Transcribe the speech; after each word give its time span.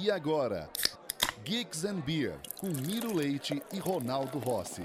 E 0.00 0.12
agora, 0.12 0.70
Geeks 1.44 1.84
and 1.84 1.96
Beer, 1.96 2.34
com 2.60 2.68
Miro 2.68 3.12
Leite 3.12 3.60
e 3.72 3.80
Ronaldo 3.80 4.38
Rossi. 4.38 4.84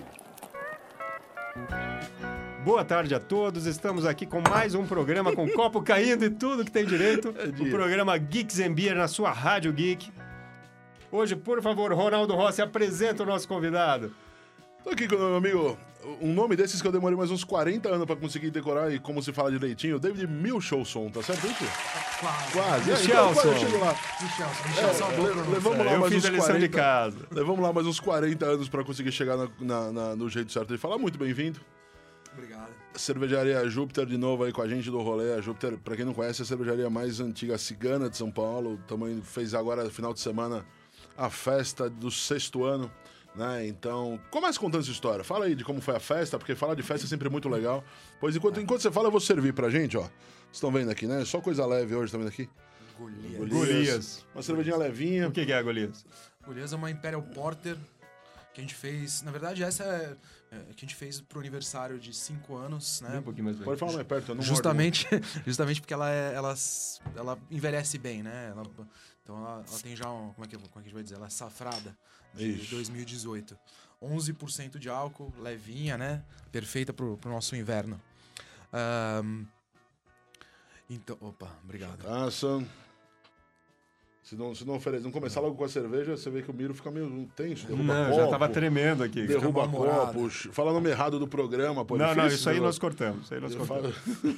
Boa 2.65 2.83
tarde 2.83 3.13
a 3.13 3.19
todos, 3.19 3.67
estamos 3.67 4.07
aqui 4.07 4.25
com 4.25 4.41
mais 4.41 4.73
um 4.73 4.87
programa 4.87 5.31
com 5.31 5.47
copo 5.53 5.83
caindo 5.83 6.25
e 6.25 6.31
tudo 6.31 6.65
que 6.65 6.71
tem 6.71 6.83
direito. 6.83 7.29
O 7.29 7.69
programa 7.69 8.17
Geeks 8.17 8.59
and 8.59 8.73
Beer 8.73 8.95
na 8.95 9.07
sua 9.07 9.31
Rádio 9.31 9.71
Geek. 9.71 10.11
Hoje, 11.11 11.35
por 11.35 11.61
favor, 11.61 11.93
Ronaldo 11.93 12.33
Rossi, 12.33 12.63
apresenta 12.63 13.21
o 13.21 13.25
nosso 13.27 13.47
convidado. 13.47 14.11
Tô 14.83 14.89
aqui 14.89 15.07
com 15.07 15.15
o 15.15 15.19
meu 15.19 15.35
amigo, 15.35 15.77
um 16.21 16.33
nome 16.33 16.55
desses 16.55 16.81
que 16.81 16.87
eu 16.87 16.91
demorei 16.91 17.17
mais 17.17 17.31
uns 17.31 17.43
40 17.43 17.89
anos 17.89 18.05
pra 18.05 18.15
conseguir 18.15 18.49
decorar 18.49 18.91
e 18.93 18.99
como 18.99 19.21
se 19.23 19.31
fala 19.31 19.51
direitinho, 19.51 19.99
David 19.99 20.27
Milchelson, 20.27 21.09
tá 21.09 21.21
certo 21.21 21.45
isso? 21.47 21.63
Quase. 22.19 22.51
Quase. 22.53 22.91
É, 22.91 22.93
Michelson. 22.93 23.11
então, 23.11 23.33
quase 23.33 23.47
eu 23.47 23.57
chego 23.57 23.77
lá. 23.79 23.95
Michelson, 24.21 24.63
É, 24.63 24.67
Michelson 24.69 25.07
le- 25.09 25.51
levamos 25.53 25.85
lá 25.85 25.93
eu 25.93 25.99
mais 25.99 26.13
fiz 26.13 26.23
uns 26.23 26.27
a 26.27 26.31
lição 26.31 26.45
40, 26.47 26.67
de 26.67 26.73
casa. 26.73 27.17
Levamos 27.31 27.59
lá 27.61 27.73
mais 27.73 27.87
uns 27.87 27.99
40 27.99 28.45
anos 28.45 28.69
pra 28.69 28.83
conseguir 28.83 29.11
chegar 29.11 29.37
na, 29.37 29.49
na- 29.59 29.91
na- 29.91 30.15
no 30.15 30.29
jeito 30.29 30.51
certo 30.51 30.69
de 30.73 30.77
falar. 30.77 30.97
Muito 30.97 31.17
bem-vindo. 31.17 31.59
Obrigado. 32.33 32.69
Cervejaria 32.95 33.67
Júpiter 33.69 34.05
de 34.05 34.17
novo 34.17 34.43
aí 34.43 34.51
com 34.51 34.61
a 34.61 34.67
gente 34.67 34.89
do 34.89 34.99
rolê. 35.01 35.33
A 35.33 35.41
Júpiter, 35.41 35.77
pra 35.77 35.95
quem 35.95 36.05
não 36.05 36.13
conhece, 36.13 36.41
é 36.41 36.43
a 36.43 36.45
cervejaria 36.47 36.89
mais 36.89 37.19
antiga 37.19 37.57
cigana 37.57 38.09
de 38.09 38.17
São 38.17 38.29
Paulo. 38.31 38.79
Também 38.87 39.21
fez 39.21 39.53
agora, 39.53 39.83
no 39.83 39.91
final 39.91 40.13
de 40.13 40.19
semana, 40.19 40.65
a 41.17 41.29
festa 41.29 41.89
do 41.89 42.09
sexto 42.11 42.63
ano. 42.63 42.91
Né? 43.35 43.67
Então, 43.67 44.19
começa 44.29 44.59
contando 44.59 44.81
essa 44.81 44.91
história. 44.91 45.23
Fala 45.23 45.45
aí 45.45 45.55
de 45.55 45.63
como 45.63 45.81
foi 45.81 45.95
a 45.95 45.99
festa, 45.99 46.37
porque 46.37 46.55
falar 46.55 46.75
de 46.75 46.83
festa 46.83 47.05
é 47.05 47.09
sempre 47.09 47.29
muito 47.29 47.49
legal. 47.49 47.83
Pois 48.19 48.35
enquanto, 48.35 48.59
enquanto 48.59 48.81
você 48.81 48.91
fala, 48.91 49.07
eu 49.07 49.11
vou 49.11 49.19
servir 49.21 49.53
pra 49.53 49.69
gente, 49.69 49.97
ó. 49.97 50.01
Vocês 50.01 50.11
estão 50.53 50.71
vendo 50.71 50.91
aqui, 50.91 51.07
né? 51.07 51.25
Só 51.25 51.41
coisa 51.41 51.65
leve 51.65 51.95
hoje, 51.95 52.11
tá 52.11 52.17
vendo 52.17 52.27
aqui? 52.27 52.47
Golias. 52.97 53.49
Golias. 53.49 54.25
Uma 54.35 54.43
cervejinha 54.43 54.77
levinha. 54.77 55.27
O 55.27 55.31
que 55.31 55.45
que 55.45 55.51
é, 55.51 55.63
Golias? 55.63 56.05
Golias 56.45 56.73
é 56.73 56.75
uma 56.75 56.91
Imperial 56.91 57.23
Porter 57.23 57.75
que 58.53 58.61
a 58.61 58.63
gente 58.63 58.75
fez. 58.75 59.23
Na 59.23 59.31
verdade, 59.31 59.63
essa 59.63 59.83
é, 59.83 60.15
é, 60.51 60.57
que 60.73 60.77
a 60.77 60.81
gente 60.81 60.95
fez 60.95 61.19
pro 61.19 61.39
aniversário 61.39 61.99
de 61.99 62.13
5 62.13 62.55
anos, 62.55 63.01
né? 63.01 63.17
Um 63.17 63.23
pouquinho 63.23 63.45
mais 63.45 63.57
velho. 63.57 63.65
Pode 63.65 63.79
falar 63.79 63.93
mais 63.93 64.07
perto, 64.07 64.25
eu 64.29 64.35
não 64.35 64.43
mordo 64.43 64.47
Justamente, 64.47 65.07
justamente 65.45 65.81
porque 65.81 65.93
ela, 65.93 66.09
é, 66.11 66.33
ela, 66.35 66.53
ela 67.15 67.39
envelhece 67.49 67.97
bem, 67.97 68.21
né? 68.21 68.49
Ela- 68.51 68.63
então 69.23 69.37
ela, 69.37 69.63
ela 69.67 69.79
tem 69.81 69.95
já 69.95 70.09
um. 70.11 70.31
Como 70.33 70.45
é, 70.45 70.47
que, 70.47 70.55
como 70.57 70.67
é 70.67 70.71
que 70.73 70.79
a 70.79 70.81
gente 70.83 70.93
vai 70.93 71.03
dizer? 71.03 71.15
Ela 71.15 71.27
é 71.27 71.29
safrada 71.29 71.97
de 72.33 72.61
Isso. 72.61 72.75
2018. 72.75 73.57
11% 74.01 74.77
de 74.77 74.89
álcool, 74.89 75.33
levinha, 75.39 75.97
né? 75.97 76.23
Perfeita 76.51 76.91
pro, 76.91 77.17
pro 77.17 77.31
nosso 77.31 77.55
inverno. 77.55 77.99
Ahn, 78.73 79.45
então, 80.89 81.17
opa, 81.21 81.49
obrigado. 81.63 82.03
Taça. 82.03 82.65
Se 84.23 84.35
não, 84.35 84.55
se 84.55 84.65
não 84.65 84.75
oferecer, 84.75 85.03
não 85.03 85.11
começar 85.11 85.41
logo 85.41 85.55
com 85.55 85.65
a 85.65 85.69
cerveja, 85.69 86.15
você 86.15 86.29
vê 86.29 86.41
que 86.41 86.49
o 86.49 86.53
Miro 86.53 86.73
fica 86.73 86.89
meio 86.89 87.29
tenso. 87.35 87.67
Derruba 87.67 87.93
Não, 87.93 88.05
copo, 88.09 88.15
já 88.23 88.27
tava 88.29 88.47
tremendo 88.49 89.03
aqui. 89.03 89.27
Derruba 89.27 89.63
Fica 89.65 89.77
mal-humorado. 89.77 90.13
copo, 90.13 90.29
fala 90.53 90.71
nome 90.71 90.89
errado 90.89 91.19
do 91.19 91.27
programa, 91.27 91.83
pô. 91.83 91.97
Não, 91.97 92.07
não, 92.07 92.13
difícil 92.15 92.37
isso 92.37 92.49
aí 92.49 92.59
nós 92.59 92.79
cortamos. 92.79 93.25
Isso 93.25 93.33
aí 93.33 93.41
nós 93.41 93.53
cortamos. 93.53 93.95
falo- 93.97 94.33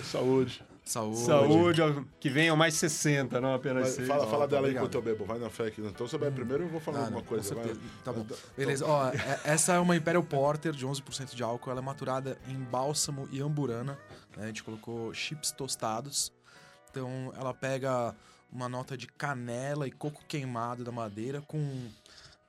É, 0.00 0.02
saúde. 0.04 0.62
Saúde. 0.88 1.18
Saúde, 1.18 1.82
que 2.18 2.30
venham 2.30 2.56
mais 2.56 2.74
60, 2.74 3.40
não 3.40 3.54
apenas 3.54 3.82
Vai, 3.88 3.92
6. 3.92 4.08
fala 4.08 4.26
fala 4.26 4.40
tá, 4.40 4.46
dela 4.46 4.60
aí 4.68 4.72
obrigado. 4.72 4.82
enquanto 4.84 4.94
eu 4.94 5.02
bebo, 5.02 5.24
vai 5.24 5.38
na 5.38 5.50
fé 5.50 5.66
aqui. 5.66 5.80
Então 5.82 6.08
você 6.08 6.16
bebe 6.16 6.36
primeiro 6.36 6.64
eu 6.64 6.68
vou 6.68 6.80
falar 6.80 6.98
Ah, 6.98 7.02
alguma 7.02 7.20
não, 7.20 7.26
coisa. 7.26 7.54
vai. 7.54 7.76
Tá 8.02 8.12
bom. 8.12 8.26
Beleza, 8.56 8.86
ó, 8.86 9.08
é- 9.08 9.40
essa 9.44 9.74
é 9.74 9.78
uma 9.78 9.94
Imperial 9.96 10.22
Porter 10.24 10.72
de 10.72 10.86
11% 10.86 11.34
de 11.34 11.42
álcool. 11.42 11.70
Ela 11.70 11.80
é 11.80 11.82
maturada 11.84 12.38
em 12.48 12.56
bálsamo 12.56 13.28
e 13.30 13.40
amburana. 13.40 13.98
né? 14.36 14.44
A 14.44 14.46
gente 14.46 14.62
colocou 14.64 15.12
chips 15.12 15.50
tostados. 15.52 16.32
Então 16.90 17.32
ela 17.36 17.52
pega 17.52 18.14
uma 18.50 18.68
nota 18.68 18.96
de 18.96 19.06
canela 19.06 19.86
e 19.86 19.90
coco 19.90 20.22
queimado 20.26 20.82
da 20.84 20.90
madeira 20.92 21.42
com, 21.42 21.88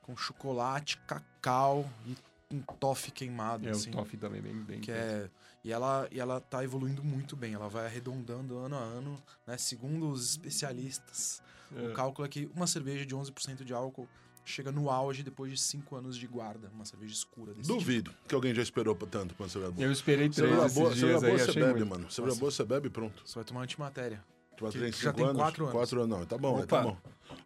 com 0.02 0.16
chocolate, 0.16 0.98
cacau 1.06 1.86
e 2.08 2.16
um 2.52 2.62
toffee 2.80 3.12
queimado. 3.12 3.68
É, 3.68 3.72
assim, 3.72 3.90
o 3.90 3.94
toffee 3.94 4.18
também 4.18 4.42
bem, 4.42 4.54
bem 4.56 4.80
que 4.80 4.92
é 4.92 5.30
e 5.64 5.72
ela 5.72 6.08
e 6.12 6.20
ela 6.20 6.40
tá 6.40 6.64
evoluindo 6.64 7.04
muito 7.04 7.36
bem 7.36 7.54
ela 7.54 7.68
vai 7.68 7.86
arredondando 7.86 8.58
ano 8.58 8.76
a 8.76 8.80
ano 8.80 9.22
né 9.46 9.58
segundo 9.58 10.10
os 10.10 10.32
especialistas 10.32 11.42
É. 11.76 11.88
o 11.88 11.94
cálculo 11.94 12.26
é 12.26 12.30
que 12.30 12.50
uma 12.56 12.66
cerveja 12.68 13.06
de 13.06 13.16
11% 13.16 13.64
de 13.64 13.74
álcool 13.74 14.08
chega 14.46 14.72
no 14.72 14.90
auge 14.90 15.22
depois 15.22 15.52
de 15.52 15.60
5 15.60 15.96
anos 15.96 16.18
de 16.18 16.26
guarda 16.28 16.70
uma 16.74 16.84
cerveja 16.86 17.14
escura 17.14 17.54
desse 17.54 17.68
tipo. 17.68 17.78
Duvido 17.80 18.12
que 18.28 18.34
alguém 18.34 18.56
já 18.56 18.64
esperou 18.64 18.96
tanto 18.96 19.36
pra 19.36 19.44
uma 19.44 19.50
cerveja 19.50 19.72
boa. 19.74 19.86
Eu 19.86 19.92
esperei 19.92 20.28
três 20.30 20.36
Cerveja 20.36 20.74
boa, 20.74 20.90
cerveja 20.90 21.06
dias 21.06 21.22
boa 21.22 21.32
aí, 21.34 21.38
você 21.40 21.50
achei 21.52 21.62
bebe, 21.64 21.74
muito. 21.80 21.90
mano. 21.90 22.12
Cerveja 22.12 22.28
Nossa. 22.30 22.40
boa 22.40 22.52
você 22.52 22.66
bebe 22.66 22.88
e 22.88 22.90
pronto. 22.90 23.22
você 23.28 23.36
vai 23.36 23.44
tomar 23.44 23.62
antimatéria 23.62 24.24
Tu 24.58 24.64
vai 24.64 24.72
Que- 24.74 24.80
ter 24.80 24.86
que 24.92 24.98
já 25.04 25.10
cinco 25.12 25.16
tem 25.18 25.26
anos? 25.26 25.38
quatro 25.38 25.64
anos. 25.66 25.76
Quatro 25.76 26.02
anos, 26.02 26.18
não. 26.20 26.26
Tá 26.26 26.38
bom, 26.38 26.66
tá 26.66 26.82
bom. 26.82 26.98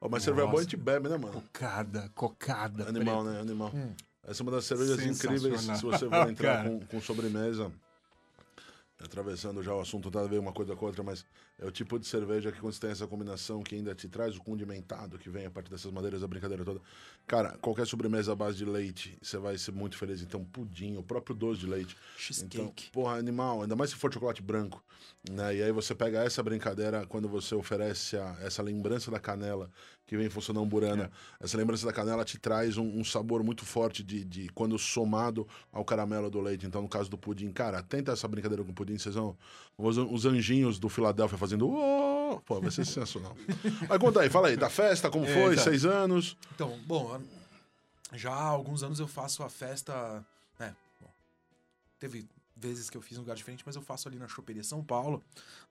Ó, 0.02 0.08
mas 0.10 0.24
cerveja 0.24 0.48
boa 0.48 0.60
a 0.62 0.64
gente 0.64 0.78
bebe, 0.78 1.10
né, 1.10 1.18
mano? 1.18 1.34
Cocada, 1.34 2.10
cocada. 2.16 2.88
Animal, 2.90 3.22
preta. 3.24 3.36
né? 3.36 3.42
Animal. 3.42 3.72
Hum. 3.76 3.94
Essa 4.26 4.42
é 4.42 4.44
uma 4.44 4.52
das 4.52 4.64
cervejas 4.66 5.00
incríveis. 5.06 5.62
Se 5.62 5.82
você 5.84 6.08
for 6.10 6.30
entrar 6.30 6.64
com, 6.66 6.80
com 6.88 7.02
sobremesa, 7.02 7.70
atravessando 9.06 9.62
já 9.62 9.74
o 9.74 9.80
assunto, 9.80 10.10
tá 10.10 10.22
a 10.22 10.28
ver 10.28 10.40
uma 10.40 10.54
coisa 10.54 10.76
com 10.76 10.86
a 10.86 10.88
outra, 10.88 11.04
mas 11.04 11.26
é 11.60 11.66
o 11.66 11.72
tipo 11.72 12.00
de 12.00 12.08
cerveja 12.08 12.52
que 12.52 12.60
quando 12.60 12.74
você 12.74 12.80
tem 12.82 12.90
essa 12.92 13.06
combinação 13.08 13.62
que 13.62 13.76
ainda 13.76 13.94
te 13.94 14.08
traz 14.08 14.36
o 14.36 14.42
condimentado 14.42 15.18
que 15.18 15.30
vem 15.30 15.46
a 15.46 15.52
partir 15.52 15.70
dessas 15.70 15.92
madeiras, 15.92 16.24
a 16.24 16.28
brincadeira 16.28 16.64
toda. 16.64 16.80
Cara, 17.28 17.58
qualquer 17.62 17.86
sobremesa 17.86 18.32
à 18.32 18.36
base 18.36 18.58
de 18.58 18.66
leite, 18.66 19.18
você 19.22 19.38
vai 19.38 19.58
ser 19.58 19.72
muito 19.72 19.98
feliz. 19.98 20.22
Então, 20.22 20.44
pudim, 20.44 20.98
o 20.98 21.04
próprio 21.04 21.36
doce 21.36 21.60
de 21.62 21.68
leite. 21.68 21.96
cheesecake 22.18 22.58
Então, 22.62 22.74
porra, 22.92 23.18
animal, 23.18 23.62
ainda 23.62 23.76
mais 23.76 23.90
se 23.92 23.96
for 23.96 24.14
chocolate 24.14 24.42
branco. 24.42 24.84
Né? 25.30 25.58
E 25.58 25.64
aí 25.64 25.72
você 25.72 25.94
pega 25.94 26.24
essa 26.24 26.42
brincadeira 26.44 27.06
quando 27.06 27.28
você 27.30 27.56
oferece 27.56 28.18
a- 28.18 28.38
essa 28.42 28.62
lembrança 28.62 29.10
da 29.12 29.20
canela 29.20 29.70
que 30.06 30.18
vem 30.18 30.30
funcionando 30.30 30.66
burana. 30.66 31.10
Essa 31.40 31.58
lembrança 31.58 31.86
da 31.86 31.94
canela 31.94 32.26
te 32.26 32.38
traz 32.38 32.78
um, 32.78 32.86
um 33.00 33.04
sabor 33.04 33.44
muito 33.44 33.66
forte 33.66 34.04
de, 34.04 34.24
de 34.24 34.50
quando 34.50 34.78
somado 34.78 35.48
ao 35.72 35.84
caramelo 35.86 36.30
do 36.30 36.40
leite. 36.42 36.66
Então, 36.66 36.82
no 36.82 36.90
caso 36.90 37.10
do 37.10 37.18
pudim, 37.18 37.52
cara, 37.52 37.82
tenta 37.82 38.12
essa 38.12 38.28
brincadeira 38.28 38.64
com 38.64 38.72
o 38.72 38.74
pudim, 38.74 38.98
vocês 38.98 39.16
vão. 39.16 39.36
Os, 39.78 39.98
os 39.98 40.26
anjinhos 40.26 40.78
do 40.78 40.90
Filadélfia 40.90 41.38
fazendo. 41.38 41.68
"Uó!" 41.68 42.42
Pô, 42.46 42.60
vai 42.60 42.72
ser 42.72 42.84
sensacional. 42.86 43.36
Mas 43.88 43.98
conta 44.00 44.22
aí, 44.22 44.30
fala 44.30 44.48
aí, 44.50 44.58
da 44.58 44.70
festa, 44.70 45.10
como 45.10 45.26
É, 45.26 45.34
foi? 45.34 45.54
então. 45.54 45.64
Seis 45.64 45.86
anos. 45.86 46.36
então 46.56 46.78
bom 46.86 47.22
já 48.16 48.32
há 48.32 48.44
alguns 48.44 48.84
anos 48.84 49.00
eu 49.00 49.08
faço 49.08 49.42
a 49.42 49.50
festa 49.50 50.24
né 50.60 50.76
bom, 51.02 51.10
teve 52.00 52.28
vezes 52.56 52.88
que 52.90 52.96
eu 52.98 53.02
fiz 53.02 53.14
em 53.18 53.20
um 53.20 53.24
lugar 53.24 53.36
diferente 53.36 53.64
mas 53.66 53.76
eu 53.76 53.82
faço 53.82 54.08
ali 54.08 54.18
na 54.20 54.28
choperia 54.28 54.64
São 54.64 54.84
Paulo 54.84 55.24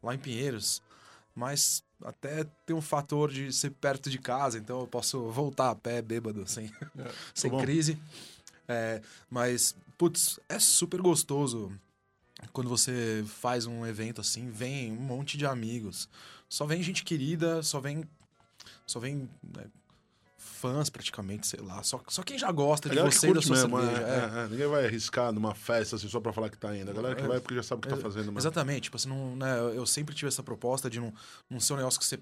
lá 0.03 0.12
em 0.14 0.19
Pinheiros 0.19 0.82
mas 1.34 1.82
até 2.04 2.44
tem 2.66 2.75
um 2.75 2.81
fator 2.81 3.31
de 3.31 3.53
ser 3.53 3.70
perto 3.70 4.10
de 4.10 4.19
casa, 4.19 4.59
então 4.59 4.81
eu 4.81 4.87
posso 4.87 5.31
voltar 5.31 5.70
a 5.70 5.75
pé 5.75 6.03
bêbado, 6.03 6.47
sem, 6.47 6.70
sem 7.34 7.50
bom. 7.50 7.60
crise. 7.60 7.98
É, 8.69 9.00
mas, 9.31 9.75
putz, 9.97 10.38
é 10.48 10.59
super 10.59 11.00
gostoso 11.00 11.72
quando 12.53 12.69
você 12.69 13.25
faz 13.26 13.66
um 13.66 13.87
evento 13.87 14.20
assim, 14.20 14.50
vem 14.50 14.93
um 14.93 15.00
monte 15.00 15.37
de 15.37 15.47
amigos. 15.47 16.09
Só 16.48 16.66
vem 16.66 16.82
gente 16.82 17.04
querida, 17.04 17.62
só 17.62 17.81
vem. 17.81 18.04
Só 18.87 18.99
vem. 18.99 19.28
né, 19.43 19.64
fãs 20.42 20.91
praticamente, 20.91 21.47
sei 21.47 21.60
lá. 21.60 21.82
Só, 21.82 22.00
só 22.08 22.22
quem 22.22 22.36
já 22.38 22.50
gosta 22.50 22.88
de 22.88 22.98
você 22.98 23.30
e 23.30 23.34
da 23.34 23.41
sua 23.42 23.56
mesmo, 23.56 23.80
cerveja. 23.80 24.00
é, 24.03 24.10
é. 24.10 24.41
é, 24.41 24.44
é. 24.44 24.48
Ninguém 24.48 24.66
vai 24.66 24.84
arriscar 24.86 25.32
numa 25.32 25.54
festa 25.54 25.97
assim 25.97 26.08
só 26.08 26.20
pra 26.20 26.32
falar 26.32 26.50
que 26.50 26.58
tá 26.58 26.76
indo. 26.76 26.91
A 26.91 26.94
galera 26.94 27.14
que 27.14 27.22
vai 27.22 27.36
é 27.36 27.41
porque 27.41 27.54
já 27.54 27.62
sabe 27.62 27.80
o 27.80 27.82
que 27.82 27.88
tá 27.88 27.97
fazendo. 27.97 28.25
Mesmo. 28.26 28.38
Exatamente, 28.38 28.82
tipo, 28.84 28.97
assim, 28.97 29.08
não, 29.08 29.36
né, 29.36 29.58
eu- 29.58 29.75
eu 29.75 29.86
sempre 29.86 30.14
tive 30.14 30.28
essa 30.28 30.42
proposta 30.42 30.91
de 30.91 31.00
não, 31.00 31.12
não 31.48 31.60
ser 31.60 31.72
um 31.75 31.76
negócio 31.76 31.98
que 32.00 32.04
você 32.06 32.19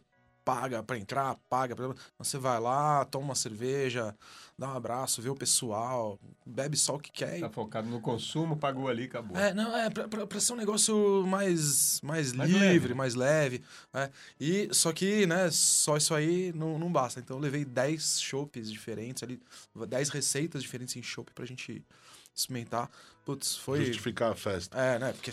paga 0.55 0.83
pra 0.83 0.99
entrar, 0.99 1.37
paga 1.49 1.77
pra... 1.77 1.95
Você 2.19 2.39
vai 2.39 2.59
lá, 2.59 3.05
toma 3.05 3.27
uma 3.27 3.35
cerveja, 3.35 4.17
dá 4.59 4.69
um 4.73 4.77
abraço, 4.77 5.23
vê 5.23 5.29
o 5.29 5.35
pessoal, 5.35 6.19
bebe 6.45 6.77
só 6.77 6.97
o 6.97 6.99
que 6.99 7.13
quer 7.13 7.39
Tá 7.41 7.49
focado 7.49 7.89
no 7.89 8.01
consumo, 8.01 8.57
pagou 8.57 8.89
ali, 8.89 9.05
acabou. 9.05 9.37
é, 9.37 9.55
não, 9.55 9.77
é 9.77 9.89
pra, 9.89 10.09
pra, 10.09 10.27
pra 10.27 10.41
ser 10.41 10.55
um 10.55 10.57
negócio 10.57 11.25
mais, 11.27 12.01
mais, 12.03 12.33
Mais 12.33 12.51
livre, 12.51 12.69
leve. 12.89 12.95
mais 12.95 13.15
leve. 13.15 13.63
é. 13.95 14.11
E, 14.41 14.69
só 14.73 14.93
que, 14.93 15.25
né, 15.27 15.49
só 15.53 15.97
isso 15.97 16.15
aí 16.15 16.53
não, 16.53 16.79
não 16.79 16.91
basta. 16.91 17.21
Então 17.21 17.37
eu 17.37 17.41
levei 17.41 17.65
10 17.65 18.21
chopes 18.21 18.71
diferentes 18.71 19.23
ali, 19.23 19.41
10 19.89 20.09
receitas 20.09 20.63
diferentes 20.63 20.97
em 20.97 21.03
chopp 21.03 21.33
pra 21.33 21.47
gente 21.47 21.85
experimentar. 22.35 22.91
Putz, 23.25 23.57
foi... 23.57 23.85
Justificar 23.85 24.33
a 24.33 24.35
festa. 24.35 24.79
É, 24.79 24.99
né, 24.99 25.13
porque... 25.13 25.31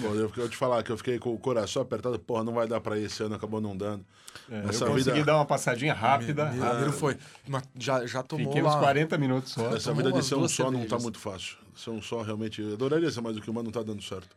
Pô, 0.00 0.08
eu, 0.14 0.30
eu 0.36 0.48
te 0.48 0.56
falar 0.56 0.82
que 0.82 0.90
eu 0.90 0.96
fiquei 0.98 1.18
com 1.18 1.32
o 1.32 1.38
coração 1.38 1.80
apertado, 1.82 2.18
porra, 2.18 2.42
não 2.44 2.52
vai 2.52 2.66
dar 2.66 2.80
pra 2.80 2.98
ir 2.98 3.04
esse 3.04 3.22
ano, 3.22 3.34
acabou 3.34 3.60
não 3.60 3.76
dando. 3.76 4.04
É, 4.50 4.68
Essa 4.68 4.84
eu 4.84 4.88
consegui 4.92 5.12
vida- 5.12 5.26
dar 5.26 5.36
uma 5.36 5.46
passadinha 5.46 5.94
rápida. 5.94 6.46
Primeiro 6.46 6.92
foi... 6.92 7.16
mas 7.46 7.62
Já, 7.78 8.04
já 8.06 8.22
tomou 8.22 8.48
Fiquei 8.48 8.62
uns 8.62 8.74
lá... 8.74 8.80
40 8.80 9.18
minutos 9.18 9.52
só. 9.52 9.74
Essa 9.76 9.94
vida 9.94 10.10
de 10.12 10.22
ser 10.24 10.34
um 10.34 10.48
só 10.48 10.64
não 10.64 10.72
tá 10.72 10.78
cervejas. 10.80 11.02
muito 11.02 11.18
fácil. 11.18 11.56
Ser 11.76 11.90
um 11.90 12.02
só 12.02 12.22
realmente. 12.22 12.60
Eu 12.60 12.72
adoraria 12.74 13.10
ser 13.10 13.20
mais 13.20 13.36
do 13.36 13.40
que 13.42 13.48
uma, 13.50 13.62
não 13.62 13.70
tá 13.70 13.82
dando 13.82 14.02
certo. 14.02 14.36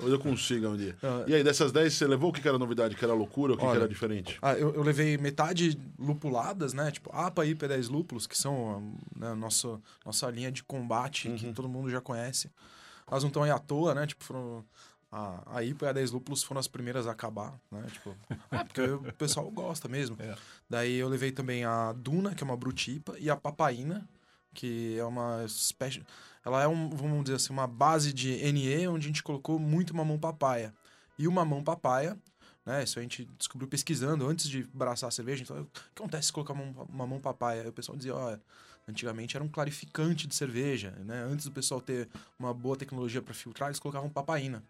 Talvez 0.00 0.12
eu 0.12 0.18
consiga 0.18 0.68
um 0.68 0.76
dia. 0.76 0.96
Ah. 1.02 1.24
E 1.26 1.34
aí, 1.34 1.44
dessas 1.44 1.70
10, 1.70 1.92
você 1.92 2.06
levou 2.06 2.30
o 2.30 2.32
que 2.32 2.40
que 2.40 2.48
era 2.48 2.58
novidade? 2.58 2.96
Que 2.96 3.04
era 3.04 3.12
loucura? 3.12 3.52
O 3.52 3.56
que, 3.56 3.62
que 3.62 3.68
Olha, 3.68 3.78
era 3.80 3.88
diferente? 3.88 4.38
Ah, 4.40 4.54
eu, 4.54 4.74
eu 4.74 4.82
levei 4.82 5.18
metade 5.18 5.78
lupuladas, 5.98 6.72
né? 6.72 6.90
Tipo, 6.90 7.10
APA 7.12 7.44
e 7.44 7.54
IP10 7.54 7.90
lúpulos, 7.90 8.26
que 8.26 8.36
são 8.36 8.94
né, 9.14 9.34
nosso, 9.34 9.80
nossa 10.04 10.30
linha 10.30 10.50
de 10.50 10.62
combate, 10.64 11.30
que 11.30 11.52
todo 11.52 11.68
mundo 11.68 11.90
já 11.90 12.00
conhece. 12.00 12.50
Elas 13.08 13.22
não 13.22 13.28
estão 13.28 13.42
aí 13.42 13.50
à 13.50 13.58
toa, 13.58 13.94
né? 13.94 14.06
Tipo, 14.06 14.24
foram 14.24 14.64
a, 15.12 15.56
a 15.56 15.64
IPA 15.64 15.86
e 15.86 15.88
a 15.88 15.92
10 15.92 16.10
lúpulos 16.12 16.42
foram 16.42 16.60
as 16.60 16.68
primeiras 16.68 17.06
a 17.06 17.10
acabar, 17.10 17.58
né? 17.70 17.84
Tipo, 17.92 18.16
ah, 18.50 18.64
porque 18.64 18.82
o 18.82 19.12
pessoal 19.14 19.50
gosta 19.50 19.88
mesmo. 19.88 20.16
É. 20.20 20.36
Daí 20.68 20.96
eu 20.96 21.08
levei 21.08 21.32
também 21.32 21.64
a 21.64 21.92
Duna, 21.92 22.34
que 22.34 22.44
é 22.44 22.46
uma 22.46 22.56
brutipa, 22.56 23.16
e 23.18 23.30
a 23.30 23.36
Papaina, 23.36 24.06
que 24.54 24.98
é 24.98 25.04
uma 25.04 25.44
espécie... 25.44 26.02
Ela 26.44 26.62
é, 26.62 26.68
um, 26.68 26.88
vamos 26.88 27.24
dizer 27.24 27.36
assim, 27.36 27.52
uma 27.52 27.66
base 27.66 28.12
de 28.12 28.36
NE, 28.52 28.88
onde 28.88 29.06
a 29.06 29.08
gente 29.08 29.22
colocou 29.22 29.58
muito 29.58 29.94
mamão 29.94 30.18
papaya. 30.18 30.74
E 31.18 31.28
o 31.28 31.32
mamão 31.32 31.62
papaya, 31.62 32.18
né? 32.64 32.82
Isso 32.82 32.98
a 32.98 33.02
gente 33.02 33.28
descobriu 33.36 33.68
pesquisando 33.68 34.26
antes 34.26 34.48
de 34.48 34.66
abraçar 34.74 35.08
a 35.08 35.10
cerveja. 35.10 35.42
Então, 35.42 35.60
o 35.60 35.64
que 35.66 35.80
acontece 35.96 36.28
se 36.28 36.32
colocar 36.32 36.54
mamão, 36.54 36.88
mamão 36.90 37.20
papaya? 37.20 37.62
Aí 37.62 37.68
o 37.68 37.72
pessoal 37.72 37.96
dizia, 37.96 38.14
ó, 38.14 38.38
antigamente 38.88 39.36
era 39.36 39.44
um 39.44 39.48
clarificante 39.48 40.26
de 40.26 40.34
cerveja, 40.34 40.92
né? 41.04 41.22
Antes 41.24 41.44
do 41.44 41.52
pessoal 41.52 41.80
ter 41.80 42.08
uma 42.38 42.54
boa 42.54 42.76
tecnologia 42.76 43.20
para 43.20 43.34
filtrar, 43.34 43.68
eles 43.68 43.78
colocavam 43.78 44.08
papaina. 44.08 44.64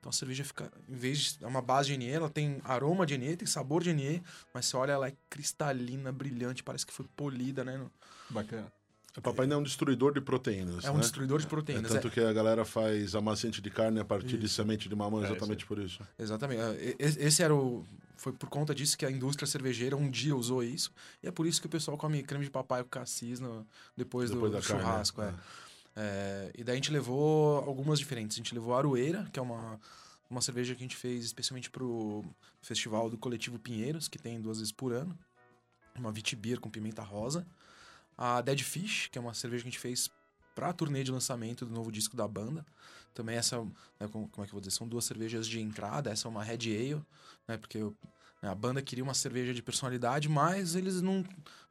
Então 0.00 0.10
a 0.10 0.12
cerveja 0.12 0.44
fica, 0.44 0.70
em 0.86 0.96
vez 0.96 1.18
de 1.18 1.44
é 1.44 1.46
uma 1.46 1.62
base 1.62 1.88
de 1.88 1.96
NE, 1.96 2.10
ela 2.10 2.28
tem 2.28 2.60
aroma 2.64 3.06
de 3.06 3.16
NE, 3.16 3.36
tem 3.36 3.46
sabor 3.46 3.82
de 3.82 3.92
NE, 3.92 4.22
mas 4.52 4.66
você 4.66 4.76
olha, 4.76 4.92
ela 4.92 5.08
é 5.08 5.14
cristalina, 5.30 6.12
brilhante, 6.12 6.62
parece 6.62 6.84
que 6.84 6.92
foi 6.92 7.06
polida, 7.16 7.64
né? 7.64 7.80
Bacana. 8.28 8.70
O 9.16 9.20
papai 9.22 9.46
não 9.46 9.56
é 9.56 9.60
um 9.60 9.62
destruidor 9.62 10.12
de 10.12 10.20
proteínas. 10.20 10.84
É 10.84 10.90
um 10.90 10.94
né? 10.94 11.00
destruidor 11.00 11.38
de 11.38 11.46
É 11.46 11.48
proteínas. 11.48 11.92
tanto 11.92 12.08
é- 12.08 12.10
que 12.10 12.20
a 12.20 12.32
galera 12.32 12.64
faz 12.64 13.14
amaciante 13.14 13.60
de 13.62 13.70
carne 13.70 14.00
a 14.00 14.04
partir 14.04 14.36
de 14.36 14.48
semente 14.48 14.88
de 14.88 14.94
mamão 14.96 15.22
É, 15.22 15.26
exatamente 15.26 15.64
por 15.66 15.78
isso. 15.78 16.02
Exatamente. 16.18 16.60
É, 16.60 16.96
e- 16.98 17.26
Esse 17.26 17.42
era 17.42 17.54
o. 17.54 17.86
Foi 18.16 18.32
por 18.32 18.48
conta 18.48 18.74
disso 18.74 18.96
que 18.96 19.04
a 19.04 19.10
indústria 19.10 19.46
cervejeira 19.46 19.96
um 19.96 20.08
dia 20.10 20.34
usou 20.34 20.62
isso. 20.64 20.90
E 21.22 21.28
é 21.28 21.30
por 21.30 21.46
isso 21.46 21.60
que 21.60 21.66
o 21.66 21.70
pessoal 21.70 21.96
come 21.98 22.22
creme 22.22 22.44
de 22.44 22.50
papai 22.50 22.82
com 22.82 22.88
cassis 22.88 23.38
no- 23.38 23.66
depois, 23.96 24.30
Depois 24.30 24.50
do, 24.52 24.58
do 24.58 24.62
churrasco. 24.64 25.22
é. 25.22 25.28
é. 25.28 25.34
É, 25.96 26.50
e 26.58 26.64
daí 26.64 26.72
a 26.72 26.76
gente 26.76 26.90
levou 26.90 27.58
algumas 27.58 28.00
diferentes. 28.00 28.36
A 28.36 28.38
gente 28.38 28.52
levou 28.52 28.74
a 28.74 28.78
Aroeira, 28.78 29.28
que 29.32 29.38
é 29.38 29.42
uma, 29.42 29.78
uma 30.28 30.40
cerveja 30.40 30.74
que 30.74 30.80
a 30.80 30.84
gente 30.84 30.96
fez 30.96 31.24
especialmente 31.24 31.70
pro 31.70 32.24
festival 32.60 33.08
do 33.08 33.16
Coletivo 33.16 33.58
Pinheiros, 33.60 34.08
que 34.08 34.18
tem 34.18 34.40
duas 34.40 34.58
vezes 34.58 34.72
por 34.72 34.92
ano. 34.92 35.16
Uma 35.96 36.10
Vitibir 36.10 36.58
com 36.58 36.68
pimenta 36.68 37.02
rosa. 37.02 37.46
A 38.16 38.40
Dead 38.40 38.60
Fish, 38.60 39.08
que 39.10 39.18
é 39.18 39.20
uma 39.20 39.34
cerveja 39.34 39.62
que 39.62 39.68
a 39.68 39.70
gente 39.70 39.80
fez 39.80 40.10
pra 40.54 40.72
turnê 40.72 41.02
de 41.02 41.10
lançamento 41.10 41.66
do 41.66 41.74
novo 41.74 41.90
disco 41.90 42.16
da 42.16 42.26
banda. 42.28 42.64
Também 43.12 43.36
essa, 43.36 43.60
né, 43.98 44.08
como, 44.10 44.28
como 44.28 44.44
é 44.44 44.46
que 44.46 44.50
eu 44.50 44.54
vou 44.54 44.60
dizer? 44.60 44.70
São 44.72 44.86
duas 44.88 45.04
cervejas 45.04 45.46
de 45.46 45.60
entrada. 45.60 46.10
Essa 46.10 46.26
é 46.26 46.30
uma 46.30 46.42
Red 46.42 46.58
Ale, 46.76 47.02
né? 47.46 47.56
Porque 47.56 47.78
eu- 47.78 47.94
né, 48.42 48.48
a 48.50 48.54
banda 48.54 48.82
queria 48.82 49.02
uma 49.04 49.14
cerveja 49.14 49.54
de 49.54 49.62
personalidade, 49.62 50.28
mas 50.28 50.74
eles 50.74 51.00
não, 51.00 51.24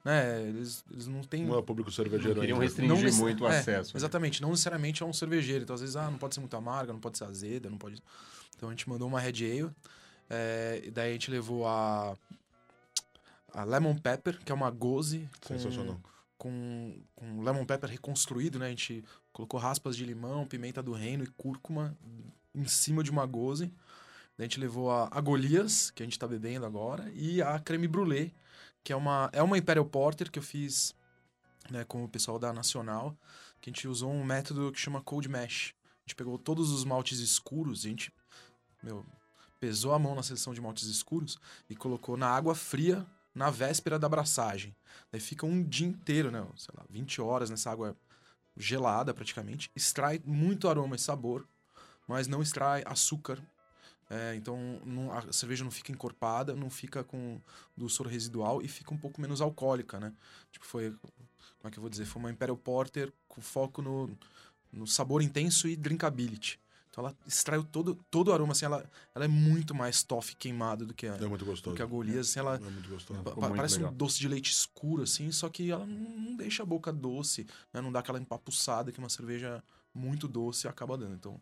né? 0.04 0.42
Eles, 0.42 0.84
eles 0.92 1.07
não 1.07 1.22
têm... 1.22 1.45
Não 1.45 1.56
é 1.56 1.57
o 1.57 1.63
público 1.63 1.92
cervejeiro 1.92 2.40
Queriam 2.40 2.56
ainda. 2.56 2.66
restringir 2.66 3.04
nece- 3.04 3.22
muito 3.22 3.44
o 3.44 3.48
é, 3.48 3.60
acesso. 3.60 3.94
né? 3.94 4.00
Exatamente, 4.00 4.42
não 4.42 4.50
necessariamente 4.51 5.04
é 5.04 5.06
um 5.06 5.13
cervejeiro. 5.13 5.63
Então, 5.63 5.74
às 5.74 5.81
vezes, 5.81 5.95
ah, 5.95 6.10
não 6.10 6.18
pode 6.18 6.34
ser 6.36 6.40
muito 6.42 6.56
amarga, 6.57 6.92
não 6.94 7.00
pode 7.00 7.18
ser 7.18 7.25
azeda, 7.25 7.69
não 7.69 7.78
pode. 7.78 8.01
Então 8.56 8.69
a 8.69 8.72
gente 8.72 8.88
mandou 8.90 9.07
uma 9.07 9.19
Red 9.19 9.44
Ale. 9.45 9.72
é, 10.30 10.81
e 10.86 10.92
daí 10.92 11.10
a 11.10 11.13
gente 11.13 11.30
levou 11.31 11.68
a. 11.68 12.18
A 13.54 13.63
Lemon 13.66 13.95
Pepper, 13.95 14.40
que 14.44 14.51
é 14.51 14.56
uma 14.56 14.72
goze 14.72 15.30
com, 15.45 15.57
Sensacional. 15.57 16.00
Com, 16.44 17.01
com 17.16 17.42
lemon 17.42 17.66
pepper 17.66 17.90
reconstruído, 17.90 18.60
né? 18.60 18.66
A 18.66 18.69
gente 18.69 19.01
colocou 19.31 19.57
raspas 19.57 19.95
de 19.95 20.04
limão, 20.04 20.45
pimenta 20.45 20.84
do 20.84 20.92
reino 20.92 21.24
e 21.24 21.28
cúrcuma 21.28 21.98
em 22.54 22.68
cima 22.68 23.01
de 23.01 23.10
uma 23.10 23.25
goze. 23.25 23.74
A 24.38 24.42
gente 24.42 24.60
levou 24.60 24.92
a, 24.92 25.07
a 25.10 25.22
Golias, 25.22 25.90
que 25.90 26.04
a 26.04 26.06
gente 26.06 26.19
tá 26.19 26.28
bebendo 26.28 26.66
agora, 26.66 27.10
e 27.16 27.42
a 27.42 27.57
creme 27.60 27.88
brulee, 27.88 28.34
que 28.84 28.92
é 28.92 28.95
uma, 28.95 29.30
é 29.31 29.42
uma 29.42 29.57
Imperial 29.57 29.86
Porter 29.86 30.30
que 30.30 30.38
eu 30.38 30.44
fiz 30.44 30.94
né, 31.72 31.86
com 31.86 32.04
o 32.04 32.10
pessoal 32.10 32.38
da 32.38 32.51
Nacional, 32.51 33.18
que 33.62 33.69
a 33.69 33.72
gente 33.72 33.88
usou 33.88 34.12
um 34.12 34.25
método 34.25 34.69
que 34.74 34.80
chama 34.80 35.01
Cold 35.01 35.30
Mash. 35.30 35.74
A 36.00 36.10
gente 36.10 36.16
pegou 36.18 36.38
todos 36.38 36.72
os 36.72 36.84
maltes 36.84 37.19
escuros, 37.19 37.86
a 37.86 37.88
gente 37.88 38.13
meu, 38.81 39.06
pesou 39.62 39.94
a 39.94 40.00
mão 40.00 40.13
na 40.13 40.24
seleção 40.24 40.54
de 40.54 40.60
maltes 40.60 40.90
escuros 40.90 41.38
e 41.69 41.75
colocou 41.75 42.18
na 42.18 42.28
água 42.28 42.54
fria 42.54 43.07
na 43.33 43.50
véspera 43.50 43.97
da 43.97 44.07
abraçagem. 44.07 44.75
Daí 45.12 45.19
fica 45.21 45.45
um 45.45 45.63
dia 45.63 45.88
inteiro, 45.88 46.31
né? 46.31 46.45
Sei 46.56 46.74
lá, 46.77 46.85
20 46.89 47.21
horas 47.21 47.50
nessa 47.50 47.71
água 47.71 47.95
gelada 48.56 49.13
praticamente. 49.13 49.71
Extrai 49.75 50.21
muito 50.24 50.68
aroma 50.68 50.95
e 50.95 51.00
sabor, 51.00 51.47
mas 52.07 52.27
não 52.27 52.41
extrai 52.41 52.83
açúcar. 52.85 53.39
É, 54.09 54.35
então 54.35 54.57
não- 54.85 55.12
a 55.12 55.31
cerveja 55.31 55.63
não 55.63 55.71
fica 55.71 55.91
encorpada, 55.91 56.53
não 56.56 56.69
fica 56.69 57.03
com 57.03 57.41
dulçor 57.75 58.07
residual 58.07 58.62
e 58.62 58.68
fica 58.68 58.94
um 58.94 58.97
pouco 58.97 59.19
menos 59.19 59.41
alcoólica, 59.41 60.00
né? 60.00 60.13
Tipo, 60.51 60.65
foi. 60.65 60.91
Como 60.91 61.69
é 61.69 61.71
que 61.71 61.80
eu 61.80 61.81
vou 61.81 61.89
dizer? 61.89 62.06
Foi 62.06 62.19
uma 62.21 62.30
Imperial 62.30 62.57
Porter 62.57 63.12
com 63.27 63.41
foco 63.41 63.81
no, 63.81 64.15
no 64.71 64.85
sabor 64.85 65.21
intenso 65.21 65.68
e 65.68 65.75
drinkability. 65.75 66.59
Então 66.94 67.04
ela 67.07 67.16
extraiu 67.25 67.63
todo, 67.63 67.95
todo 68.12 68.28
o 68.28 68.34
aroma, 68.34 68.51
assim, 68.51 68.66
ela, 68.66 68.88
ela 69.16 69.25
é 69.25 69.28
muito 69.28 69.74
mais 69.74 70.04
toffee 70.04 70.36
queimado 70.36 70.86
do 70.86 70.94
que 70.94 71.07
a, 71.07 71.16
É 71.16 71.25
muito 71.25 71.40
do 71.44 71.45
gostoso. 71.50 71.75
que 71.75 71.81
a 71.81 71.86
Golias, 71.88 72.30
assim, 72.30 72.40
ela 72.40 72.57
É 72.57 72.69
muito 72.69 72.88
gostoso. 72.88 73.24
pa- 73.24 73.31
Ficou 73.31 73.42
muito 73.45 73.56
parece 73.56 73.78
legal. 73.78 73.92
um 73.92 73.95
doce 73.95 74.19
de 74.19 74.28
leite 74.28 74.51
escuro, 74.51 75.01
assim, 75.01 75.31
só 75.31 75.50
que 75.50 75.72
ela 75.72 75.88
não 75.88 76.13
não 76.34 76.36
deixa 76.38 76.62
a 76.62 76.66
boca 76.66 76.94
doce, 76.94 77.48
né? 77.74 77.81
Não 77.81 77.92
dá 77.92 78.00
aquela 78.00 78.19
empapuçada 78.19 78.92
que 78.92 79.00
uma 79.00 79.10
cerveja 79.10 79.63
muito 79.94 80.28
doce 80.28 80.68
acaba 80.68 80.95
dando. 80.95 81.16
Então, 81.16 81.42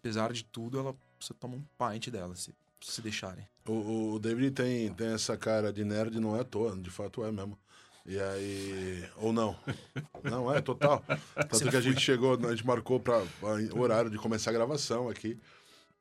apesar 0.00 0.32
de 0.32 0.42
tudo, 0.44 0.76
ela 0.80 0.94
você 1.20 1.32
toma 1.34 1.54
um 1.54 1.64
pint 1.78 2.08
dela, 2.08 2.34
se, 2.34 2.52
se 2.80 3.00
deixarem. 3.00 3.46
O, 3.66 4.14
o 4.14 4.18
David 4.18 4.50
tem, 4.52 4.92
tem 4.94 5.08
essa 5.12 5.36
cara 5.36 5.72
de 5.72 5.84
nerd, 5.84 6.18
não 6.18 6.36
é 6.36 6.40
à 6.40 6.44
toa, 6.44 6.76
de 6.76 6.90
fato 6.90 7.24
é 7.24 7.30
mesmo. 7.30 7.56
E 8.06 8.18
aí. 8.18 9.04
Ou 9.16 9.32
não. 9.32 9.56
Não, 10.24 10.52
é 10.52 10.60
total. 10.60 11.04
Tanto 11.48 11.68
que 11.70 11.76
a 11.76 11.80
gente 11.80 12.00
chegou, 12.00 12.38
a 12.46 12.50
gente 12.50 12.66
marcou 12.66 12.98
para 12.98 13.22
o 13.74 13.78
horário 13.80 14.10
de 14.10 14.18
começar 14.18 14.50
a 14.50 14.54
gravação 14.54 15.08
aqui. 15.08 15.38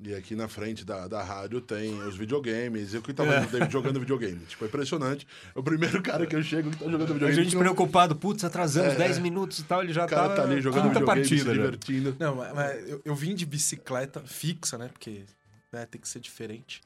E 0.01 0.15
aqui 0.15 0.33
na 0.33 0.47
frente 0.47 0.85
da, 0.85 1.09
da 1.09 1.21
rádio 1.21 1.59
tem 1.59 1.93
os 2.03 2.15
videogames. 2.15 2.93
Eu 2.93 3.01
que 3.01 3.11
tava 3.13 3.33
É. 3.35 3.69
jogando 3.69 3.99
videogame. 3.99 4.39
Tipo, 4.45 4.63
é 4.63 4.67
impressionante. 4.69 5.27
É 5.53 5.59
o 5.59 5.61
primeiro 5.61 6.01
cara 6.01 6.25
que 6.25 6.33
eu 6.37 6.41
chego 6.41 6.69
que 6.71 6.77
tá 6.77 6.85
jogando 6.85 7.01
A 7.11 7.13
videogame. 7.13 7.33
gente 7.35 7.49
que 7.49 7.55
não- 7.55 7.61
preocupado, 7.63 8.15
putz, 8.15 8.45
atrasamos 8.45 8.93
É, 8.93 8.95
10 8.97 9.17
é. 9.17 9.19
minutos 9.19 9.59
e 9.59 9.63
tal, 9.65 9.83
ele 9.83 9.91
já 9.91 10.05
O 10.05 10.07
cara 10.07 10.33
tá 10.33 10.43
ali 10.43 10.61
jogando 10.61 10.87
videogame, 10.87 11.25
se 11.25 11.29
partida. 11.35 11.45
já. 11.53 11.61
divertindo. 11.61 12.15
Não, 12.17 12.33
mas, 12.35 12.53
mas 12.55 12.89
eu, 12.89 13.01
eu 13.03 13.13
vim 13.13 13.35
de 13.35 13.45
bicicleta 13.45 14.21
fixa, 14.21 14.77
né? 14.77 14.87
Porque 14.87 15.23
né, 15.73 15.85
tem 15.85 15.99
que 15.99 16.07
ser 16.07 16.21
diferente. 16.21 16.81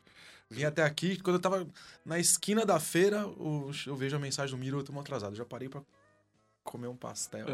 Vim 0.49 0.63
até 0.65 0.83
aqui, 0.83 1.17
quando 1.21 1.37
eu 1.37 1.41
tava 1.41 1.67
na 2.05 2.19
esquina 2.19 2.65
da 2.65 2.79
feira, 2.79 3.27
o- 3.27 3.71
eu 3.87 3.95
vejo 3.95 4.15
a 4.15 4.19
mensagem 4.19 4.55
do 4.55 4.59
Miro, 4.59 4.79
eu 4.79 4.83
tô 4.83 4.97
atrasado. 4.99 5.31
Eu 5.33 5.37
já 5.37 5.45
parei 5.45 5.67
pra 5.69 5.81
comer 6.63 6.87
um 6.87 6.95
pastel. 6.95 7.45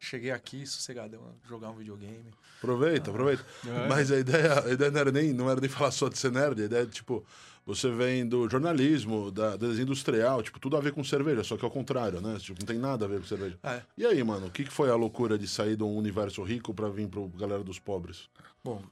Cheguei 0.00 0.30
aqui, 0.30 0.66
sossegadão, 0.66 1.20
jogar 1.46 1.70
um 1.70 1.74
videogame. 1.76 2.32
Aproveita, 2.58 3.10
aproveita. 3.10 3.44
É. 3.66 3.88
Mas 3.88 4.10
a 4.10 4.18
ideia, 4.18 4.64
a 4.64 4.70
ideia 4.72 4.90
não, 4.90 5.00
era 5.00 5.12
nem, 5.12 5.32
não 5.32 5.50
era 5.50 5.60
nem 5.60 5.68
falar 5.68 5.90
só 5.90 6.08
de 6.08 6.16
ser 6.18 6.32
nerd, 6.32 6.62
a 6.62 6.64
ideia 6.64 6.82
é, 6.82 6.86
tipo, 6.86 7.24
você 7.66 7.90
vem 7.90 8.26
do 8.26 8.48
jornalismo, 8.48 9.30
da, 9.30 9.54
desenho 9.56 9.82
industrial, 9.82 10.42
tipo, 10.42 10.58
tudo 10.58 10.76
a 10.76 10.80
ver 10.80 10.92
com 10.92 11.04
cerveja, 11.04 11.44
só 11.44 11.56
que 11.58 11.64
ao 11.64 11.70
contrário, 11.70 12.20
né? 12.22 12.38
Tipo, 12.38 12.58
não 12.60 12.66
tem 12.66 12.78
nada 12.78 13.04
a 13.04 13.08
ver 13.08 13.20
com 13.20 13.26
cerveja. 13.26 13.58
É. 13.62 13.82
E 13.96 14.06
aí, 14.06 14.22
mano, 14.24 14.46
o 14.46 14.50
que, 14.50 14.64
que 14.64 14.72
foi 14.72 14.90
a 14.90 14.94
loucura 14.96 15.36
de 15.38 15.46
sair 15.46 15.76
de 15.76 15.82
um 15.82 15.94
universo 15.96 16.42
rico 16.42 16.72
pra 16.72 16.88
vir 16.88 17.06
pro 17.08 17.28
galera 17.28 17.62
dos 17.62 17.78
pobres? 17.78 18.30
Bom, 18.64 18.82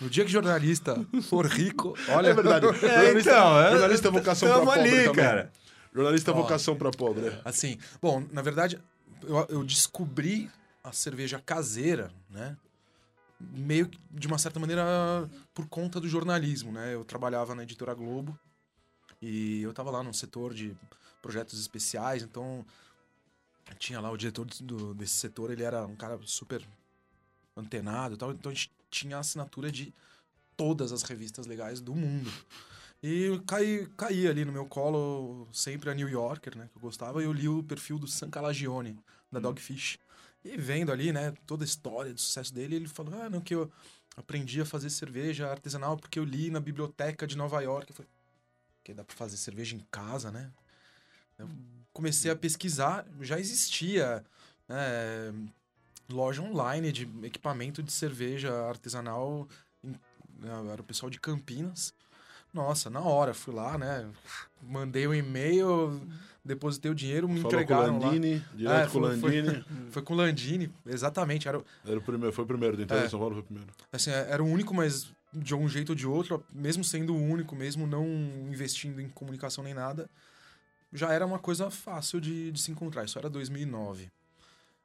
no 0.00 0.10
dia 0.10 0.24
que 0.24 0.30
jornalista 0.30 0.94
for 1.28 1.46
rico, 1.46 1.94
olha. 2.10 2.28
É 2.28 2.34
verdade. 2.34 2.66
jornalista, 2.66 3.30
então, 3.30 3.60
é- 3.60 3.70
jornalista 3.72 4.08
é 4.08 4.10
vocação 4.10 4.48
tamo 4.48 4.64
pobre 4.66 4.80
ali, 4.80 5.04
também. 5.04 5.14
cara. 5.14 5.52
Jornalista 5.94 6.30
é 6.30 6.34
Ó. 6.34 6.36
vocação 6.36 6.76
pra 6.76 6.90
pobre. 6.90 7.22
né? 7.30 7.40
Assim, 7.44 7.78
bom, 8.02 8.22
na 8.30 8.42
verdade, 8.42 8.78
eu, 9.22 9.46
eu 9.48 9.64
descobri 9.64 10.50
a 10.84 10.92
cerveja 10.92 11.40
caseira, 11.44 12.10
né? 12.30 12.56
Meio 13.40 13.88
que, 13.88 13.98
de 14.10 14.26
uma 14.26 14.38
certa 14.38 14.58
maneira, 14.60 14.82
por 15.54 15.66
conta 15.68 15.98
do 16.00 16.08
jornalismo, 16.08 16.70
né? 16.72 16.94
Eu 16.94 17.04
trabalhava 17.04 17.54
na 17.54 17.62
editora 17.62 17.94
Globo 17.94 18.38
e 19.22 19.62
eu 19.62 19.72
tava 19.72 19.90
lá 19.90 20.02
no 20.02 20.12
setor 20.12 20.52
de 20.54 20.76
projetos 21.22 21.58
especiais, 21.58 22.22
então 22.22 22.64
tinha 23.78 24.00
lá 24.00 24.10
o 24.10 24.16
diretor 24.16 24.46
do, 24.60 24.94
desse 24.94 25.14
setor, 25.14 25.50
ele 25.50 25.62
era 25.64 25.84
um 25.86 25.96
cara 25.96 26.18
super 26.24 26.62
antenado 27.56 28.14
e 28.14 28.18
tal, 28.18 28.30
então 28.32 28.52
a 28.52 28.54
gente 28.54 28.70
tinha 28.96 29.16
a 29.16 29.20
assinatura 29.20 29.70
de 29.70 29.92
todas 30.56 30.90
as 30.92 31.02
revistas 31.02 31.46
legais 31.46 31.80
do 31.80 31.94
mundo. 31.94 32.32
E 33.02 33.40
caí, 33.46 33.86
caí 33.96 34.26
ali 34.26 34.44
no 34.44 34.52
meu 34.52 34.66
colo 34.66 35.46
sempre 35.52 35.90
a 35.90 35.94
New 35.94 36.08
Yorker, 36.08 36.56
né? 36.56 36.68
Que 36.72 36.78
eu 36.78 36.80
gostava, 36.80 37.20
e 37.22 37.26
eu 37.26 37.32
li 37.32 37.48
o 37.48 37.62
perfil 37.62 37.98
do 37.98 38.08
San 38.08 38.30
Calagione, 38.30 38.98
da 39.30 39.38
Dogfish. 39.38 39.98
E 40.42 40.56
vendo 40.56 40.90
ali, 40.90 41.12
né, 41.12 41.34
toda 41.46 41.64
a 41.64 41.66
história 41.66 42.14
do 42.14 42.20
sucesso 42.20 42.54
dele, 42.54 42.76
ele 42.76 42.88
falou, 42.88 43.20
ah, 43.20 43.28
não, 43.28 43.40
que 43.40 43.54
eu 43.54 43.70
aprendi 44.16 44.60
a 44.60 44.64
fazer 44.64 44.88
cerveja 44.90 45.50
artesanal 45.50 45.96
porque 45.96 46.18
eu 46.18 46.24
li 46.24 46.50
na 46.50 46.60
biblioteca 46.60 47.26
de 47.26 47.36
Nova 47.36 47.60
York. 47.60 47.90
Eu 47.90 47.96
falei, 47.96 48.10
que 48.82 48.94
dá 48.94 49.04
pra 49.04 49.16
fazer 49.16 49.36
cerveja 49.36 49.76
em 49.76 49.84
casa, 49.90 50.30
né? 50.30 50.50
Eu 51.38 51.50
comecei 51.92 52.30
a 52.30 52.36
pesquisar, 52.36 53.06
já 53.20 53.38
existia 53.38 54.24
né, 54.68 55.32
loja 56.08 56.42
online 56.42 56.92
de 56.92 57.08
equipamento 57.22 57.82
de 57.82 57.92
cerveja 57.92 58.52
artesanal, 58.68 59.48
né, 59.82 59.98
era 60.72 60.80
o 60.80 60.84
pessoal 60.84 61.10
de 61.10 61.20
Campinas. 61.20 61.92
Nossa, 62.52 62.88
na 62.88 63.00
hora, 63.00 63.34
fui 63.34 63.52
lá, 63.54 63.76
né? 63.76 64.08
Mandei 64.62 65.06
um 65.06 65.12
e-mail, 65.14 66.00
depositei 66.44 66.90
o 66.90 66.94
dinheiro, 66.94 67.28
me 67.28 67.40
Falou 67.40 67.50
com 67.50 67.56
o 67.58 67.60
entregaram 67.62 67.98
lá. 67.98 68.06
Landini, 68.06 68.44
direto 68.54 68.74
É, 68.88 68.90
com 68.90 68.98
o 68.98 69.02
foi- 69.02 69.18
foi- 69.18 69.40
Landini. 69.42 69.64
Foi 69.92 70.02
com 70.02 70.14
o 70.14 70.16
Landini, 70.16 70.72
exatamente. 70.86 71.48
Era, 71.48 71.58
o- 71.58 71.64
Era 71.84 71.98
o 71.98 72.02
primeiro, 72.02 72.32
foi 72.34 72.44
o 72.44 72.46
primeiro, 72.46 72.76
do 72.76 72.82
interior 72.82 73.04
É. 73.04 73.08
São 73.08 73.18
Paulo 73.18 73.34
foi 73.34 73.42
o 73.42 73.46
primeiro. 73.46 73.70
assim, 73.92 74.10
era 74.10 74.42
o 74.42 74.46
único, 74.46 74.72
mas 74.74 75.12
de 75.34 75.54
um 75.54 75.68
jeito 75.68 75.90
ou 75.90 75.94
de 75.94 76.06
outro, 76.06 76.42
mesmo 76.52 76.82
sendo 76.82 77.14
o 77.14 77.20
único, 77.22 77.54
mesmo 77.54 77.86
não 77.86 78.06
investindo 78.50 79.00
em 79.02 79.08
comunicação 79.08 79.62
nem 79.64 79.74
nada, 79.74 80.08
já 80.92 81.12
era 81.12 81.26
uma 81.26 81.38
coisa 81.38 81.70
fácil 81.70 82.20
de, 82.20 82.50
de 82.52 82.60
se 82.60 82.70
encontrar. 82.70 83.04
Isso 83.04 83.18
era 83.18 83.28
2009. 83.28 84.10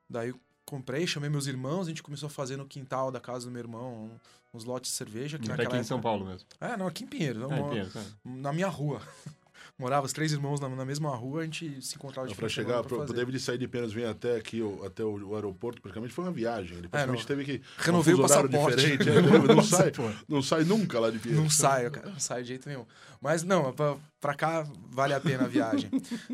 Daí 0.09 0.33
comprei, 0.71 1.05
chamei 1.05 1.29
meus 1.29 1.47
irmãos, 1.47 1.81
a 1.87 1.89
gente 1.89 2.01
começou 2.01 2.27
a 2.27 2.29
fazer 2.29 2.55
no 2.55 2.65
quintal 2.65 3.11
da 3.11 3.19
casa 3.19 3.45
do 3.45 3.51
meu 3.51 3.59
irmão 3.59 4.09
uns 4.53 4.63
lotes 4.63 4.89
de 4.91 4.95
cerveja. 4.97 5.37
Que 5.37 5.47
naquela 5.49 5.67
aqui 5.67 5.77
em 5.77 5.83
São 5.83 5.99
Paulo 5.99 6.25
mesmo. 6.25 6.47
É, 6.61 6.77
não, 6.77 6.87
aqui 6.87 7.03
em 7.03 7.07
Pinheiro. 7.07 7.41
É, 7.41 7.43
eu 7.43 7.49
mo- 7.49 7.69
Pinheiro, 7.69 7.89
tá. 7.91 8.01
Na 8.23 8.53
minha 8.53 8.67
rua. 8.69 9.01
Morava 9.77 10.05
os 10.05 10.13
três 10.13 10.31
irmãos 10.31 10.59
na, 10.59 10.69
na 10.69 10.85
mesma 10.85 11.09
rua, 11.15 11.41
a 11.41 11.43
gente 11.43 11.81
se 11.81 11.95
encontrava 11.95 12.27
de 12.27 12.35
semana 12.35 12.49
chegar, 12.49 12.83
pro 12.83 12.97
fazer. 12.99 13.13
David 13.13 13.39
sair 13.39 13.57
de 13.57 13.67
Penas 13.67 13.91
vir 13.91 14.05
até 14.05 14.35
aqui, 14.35 14.61
o- 14.61 14.83
até 14.85 15.03
o, 15.03 15.29
o 15.29 15.35
aeroporto, 15.35 15.81
praticamente 15.81 16.13
foi 16.13 16.25
uma 16.25 16.31
viagem. 16.31 16.77
Ele 16.77 16.87
praticamente 16.87 17.23
não. 17.23 17.27
teve 17.27 17.45
que. 17.45 17.61
Renovei 17.77 18.13
um 18.13 18.17
o 18.17 18.21
passaporte. 18.21 18.75
diferente, 18.77 19.09
é, 19.09 19.21
não, 19.21 19.55
não 19.55 19.63
sai, 19.63 19.91
não 20.27 20.41
sai 20.41 20.63
nunca 20.63 20.99
lá 20.99 21.09
de 21.09 21.19
Pinheiros. 21.19 21.43
Não 21.43 21.49
saio, 21.49 21.89
cara. 21.91 22.09
Não 22.09 22.19
saio 22.19 22.43
de 22.43 22.49
jeito 22.49 22.67
nenhum. 22.69 22.85
Mas 23.19 23.43
não, 23.43 23.71
pra, 23.73 23.95
pra 24.19 24.33
cá 24.33 24.67
vale 24.89 25.13
a 25.13 25.19
pena 25.19 25.45
a 25.45 25.47
viagem. 25.47 25.89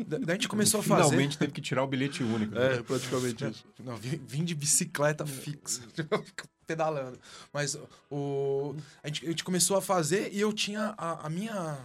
Da- 0.06 0.18
Daí 0.18 0.30
a 0.30 0.32
gente 0.34 0.48
começou 0.48 0.80
a 0.80 0.82
fazer. 0.82 1.04
Finalmente 1.04 1.38
teve 1.38 1.52
que 1.52 1.60
tirar 1.60 1.82
o 1.82 1.86
bilhete 1.86 2.22
único. 2.22 2.54
né? 2.54 2.76
É, 2.76 2.82
praticamente 2.82 3.44
isso. 3.46 3.64
Não, 3.84 3.96
vim, 3.96 4.20
vim 4.26 4.44
de 4.44 4.54
bicicleta 4.54 5.24
fixa. 5.26 5.80
pedalando. 6.66 7.18
Mas 7.52 7.78
o, 8.10 8.74
a, 9.02 9.08
gente, 9.08 9.24
a 9.26 9.30
gente 9.30 9.42
começou 9.44 9.76
a 9.76 9.80
fazer 9.82 10.30
e 10.32 10.40
eu 10.40 10.52
tinha 10.52 10.94
a, 10.98 11.26
a 11.26 11.30
minha. 11.30 11.78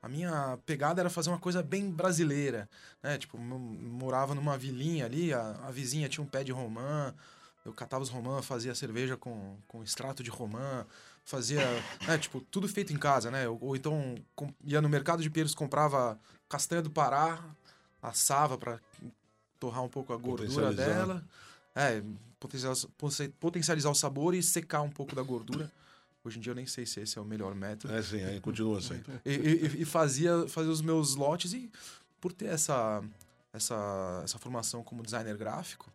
A 0.00 0.08
minha 0.08 0.58
pegada 0.64 1.00
era 1.00 1.10
fazer 1.10 1.28
uma 1.30 1.38
coisa 1.38 1.62
bem 1.62 1.90
brasileira, 1.90 2.68
né? 3.02 3.18
Tipo, 3.18 3.36
morava 3.38 4.34
numa 4.34 4.56
vilinha 4.56 5.04
ali, 5.06 5.32
a, 5.32 5.50
a 5.66 5.70
vizinha 5.70 6.08
tinha 6.08 6.22
um 6.22 6.28
pé 6.28 6.44
de 6.44 6.52
romã, 6.52 7.12
eu 7.64 7.72
catava 7.72 8.02
os 8.02 8.08
romã, 8.08 8.40
fazia 8.40 8.74
cerveja 8.74 9.16
com, 9.16 9.56
com 9.66 9.82
extrato 9.82 10.22
de 10.22 10.30
romã, 10.30 10.86
fazia, 11.24 11.60
né, 12.06 12.16
tipo, 12.16 12.40
tudo 12.42 12.68
feito 12.68 12.92
em 12.92 12.96
casa, 12.96 13.30
né? 13.30 13.48
Ou, 13.48 13.58
ou 13.60 13.76
então 13.76 14.14
com- 14.36 14.52
ia 14.64 14.80
no 14.80 14.88
mercado 14.88 15.22
de 15.22 15.28
Pinheiros, 15.28 15.54
comprava 15.54 16.18
castanha 16.48 16.80
do 16.80 16.90
Pará, 16.90 17.44
assava 18.00 18.56
para 18.56 18.78
torrar 19.58 19.82
um 19.82 19.88
pouco 19.88 20.12
a 20.12 20.16
gordura 20.16 20.72
dela. 20.76 21.24
É, 21.74 22.02
potencializar, 22.38 22.88
poten- 22.96 23.30
potencializar 23.40 23.90
o 23.90 23.94
sabor 23.94 24.34
e 24.34 24.42
secar 24.42 24.82
um 24.82 24.90
pouco 24.90 25.14
da 25.16 25.22
gordura. 25.22 25.70
Hoje 26.24 26.38
em 26.38 26.40
dia 26.40 26.50
eu 26.50 26.56
nem 26.56 26.66
sei 26.66 26.84
se 26.84 27.00
esse 27.00 27.18
é 27.18 27.20
o 27.20 27.24
melhor 27.24 27.54
método. 27.54 27.94
É 27.94 28.02
sim, 28.02 28.22
aí 28.22 28.40
continua 28.40 28.78
assim. 28.78 29.00
E, 29.24 29.30
e- 29.32 29.82
e 29.82 29.84
fazia, 29.84 30.46
fazia 30.48 30.70
os 30.72 30.80
meus 30.82 31.14
lotes 31.14 31.52
e 31.52 31.70
por 32.20 32.32
ter 32.32 32.46
essa, 32.46 33.02
essa, 33.52 34.20
essa 34.24 34.38
formação 34.38 34.82
como 34.82 35.02
designer 35.02 35.36
gráfico, 35.36 35.90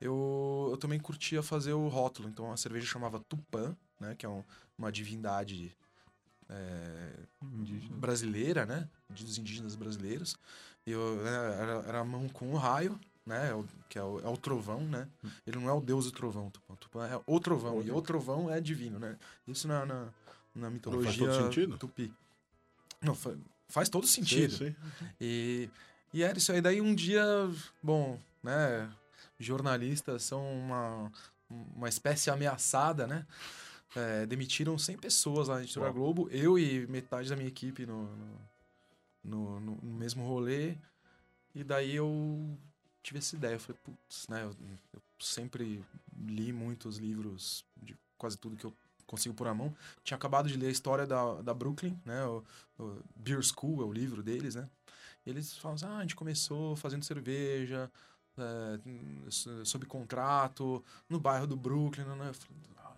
eu, 0.00 0.68
eu 0.70 0.76
também 0.76 1.00
curtia 1.00 1.42
fazer 1.42 1.72
o 1.72 1.88
rótulo. 1.88 2.28
Então 2.28 2.52
a 2.52 2.56
cerveja 2.56 2.86
chamava 2.86 3.18
Tupã, 3.20 3.74
né? 3.98 4.14
Que 4.14 4.26
é 4.26 4.28
um- 4.28 4.44
uma 4.78 4.92
divindade 4.92 5.74
é, 6.48 7.12
brasileira, 7.98 8.66
né? 8.66 8.88
Dos 9.08 9.38
indígenas 9.38 9.74
brasileiros. 9.74 10.36
E 10.86 10.90
eu, 10.92 11.16
né, 11.16 11.30
era, 11.60 11.72
era 11.88 12.00
a 12.00 12.04
mão 12.04 12.28
com 12.28 12.52
o 12.52 12.56
raio, 12.56 13.00
né? 13.26 13.50
é 13.50 13.54
o- 13.54 13.64
Que 13.88 13.98
é 13.98 14.02
o, 14.02 14.20
é 14.20 14.28
o 14.28 14.36
trovão, 14.36 14.80
né? 14.80 15.08
Ele 15.46 15.58
não 15.58 15.68
é 15.68 15.72
o 15.72 15.80
deus 15.80 16.04
do 16.06 16.12
trovão. 16.12 16.50
Tupã, 16.50 16.74
Tupã 16.76 17.06
é 17.06 17.20
o 17.26 17.40
trovão. 17.40 17.82
E 17.82 17.90
o 17.90 18.00
trovão 18.02 18.50
é 18.52 18.60
divino, 18.60 18.98
né? 18.98 19.16
Isso 19.48 19.66
na, 19.68 19.84
na, 19.84 20.08
na 20.54 20.70
mitologia 20.70 21.26
todo 21.26 21.34
sentido? 21.44 21.76
tupi. 21.78 22.12
Não, 23.02 23.14
fa- 23.14 23.36
faz 23.68 23.88
todo 23.88 24.06
Sim, 24.06 24.22
sentido. 24.22 24.56
sim. 24.56 24.74
E, 25.20 25.68
e 26.12 26.22
era 26.22 26.38
isso 26.38 26.50
aí. 26.52 26.60
Daí 26.60 26.80
um 26.80 26.94
dia, 26.94 27.24
bom, 27.82 28.18
né? 28.42 28.90
Jornalistas 29.38 30.22
são 30.24 30.42
uma, 30.58 31.12
uma 31.50 31.88
espécie 31.88 32.30
ameaçada, 32.30 33.06
né? 33.06 33.26
É, 33.94 34.26
demitiram 34.26 34.76
100 34.78 34.96
pessoas 34.98 35.48
lá 35.48 35.56
na 35.56 35.62
Editora 35.62 35.86
Uau. 35.86 35.94
Globo. 35.94 36.28
Eu 36.30 36.58
e 36.58 36.86
metade 36.86 37.28
da 37.30 37.36
minha 37.36 37.48
equipe 37.48 37.86
no, 37.86 38.08
no- 39.24 39.60
no- 39.60 39.78
no 39.82 39.94
mesmo 39.94 40.26
rolê. 40.26 40.74
E 41.54 41.62
daí 41.64 41.94
eu 41.96 42.58
tive 43.06 43.18
essa 43.20 43.36
ideia. 43.36 43.54
Eu 43.54 43.60
falei, 43.60 43.80
putz, 43.84 44.26
né? 44.28 44.42
Eu, 44.42 44.50
eu 44.92 45.00
sempre 45.20 45.84
li 46.18 46.52
muitos 46.52 46.98
livros 46.98 47.64
de 47.80 47.96
quase 48.18 48.36
tudo 48.36 48.56
que 48.56 48.66
eu 48.66 48.74
consigo 49.06 49.34
pôr 49.34 49.44
na 49.44 49.54
mão. 49.54 49.74
Tinha 50.02 50.16
acabado 50.16 50.48
de 50.48 50.56
ler 50.56 50.66
a 50.66 50.70
história 50.70 51.06
da, 51.06 51.40
da 51.40 51.54
Brooklyn, 51.54 51.96
né? 52.04 52.24
O, 52.24 52.42
o 52.78 53.00
Beer 53.14 53.40
School 53.42 53.80
é 53.80 53.84
o 53.84 53.92
livro 53.92 54.22
deles, 54.22 54.56
né? 54.56 54.68
E 55.24 55.30
eles 55.30 55.56
falam 55.56 55.76
assim, 55.76 55.86
ah, 55.86 55.98
a 55.98 56.02
gente 56.02 56.16
começou 56.16 56.74
fazendo 56.74 57.04
cerveja, 57.04 57.90
é, 58.36 59.64
sob 59.64 59.86
contrato, 59.86 60.84
no 61.08 61.20
bairro 61.20 61.46
do 61.46 61.56
Brooklyn, 61.56 62.04
né? 62.04 62.28
Eu 62.28 62.34
falei, 62.34 62.56
ah, 62.78 62.92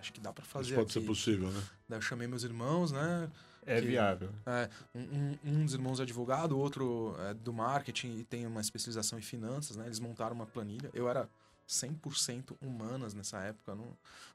acho 0.00 0.12
que 0.12 0.20
dá 0.20 0.32
pra 0.32 0.44
fazer 0.44 0.70
Isso 0.70 0.74
pode 0.74 0.90
aqui. 0.90 1.00
ser 1.00 1.06
possível, 1.06 1.50
né? 1.52 1.62
Daí 1.88 1.98
eu 1.98 2.02
chamei 2.02 2.26
meus 2.26 2.42
irmãos, 2.42 2.90
né? 2.90 3.30
É 3.66 3.80
Que- 3.80 3.86
viável. 3.88 4.30
É, 4.46 4.68
um, 4.94 5.36
um- 5.44 5.64
dos 5.64 5.74
irmãos 5.74 6.00
é 6.00 6.02
advogado, 6.02 6.52
o 6.52 6.58
outro 6.58 7.14
é 7.28 7.34
do 7.34 7.52
marketing 7.52 8.18
e 8.18 8.24
tem 8.24 8.46
uma 8.46 8.60
especialização 8.60 9.18
em 9.18 9.22
finanças, 9.22 9.76
né? 9.76 9.84
Eles 9.86 10.00
montaram 10.00 10.34
uma 10.34 10.46
planilha. 10.46 10.90
Eu 10.94 11.08
era 11.08 11.28
100% 11.68 12.56
humanas 12.60 13.14
nessa 13.14 13.38
época, 13.38 13.74
não, 13.74 13.86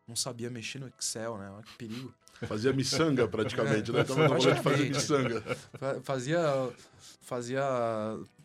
não 0.08 0.16
sabia 0.16 0.50
mexer 0.50 0.80
no 0.80 0.88
Excel, 0.98 1.38
né? 1.38 1.50
Olha 1.50 1.64
que 1.64 1.76
perigo. 1.76 2.14
Fazia 2.48 2.72
miçanga 2.74 3.28
praticamente, 3.28 3.92
né? 3.92 4.04
Tava 4.06 4.28
falando 4.30 4.56
de 4.56 4.62
fazer 4.62 4.90
miçanga. 4.90 5.42
Fa- 5.80 6.02
Fazia. 6.04 6.40
Fazia. 7.22 7.62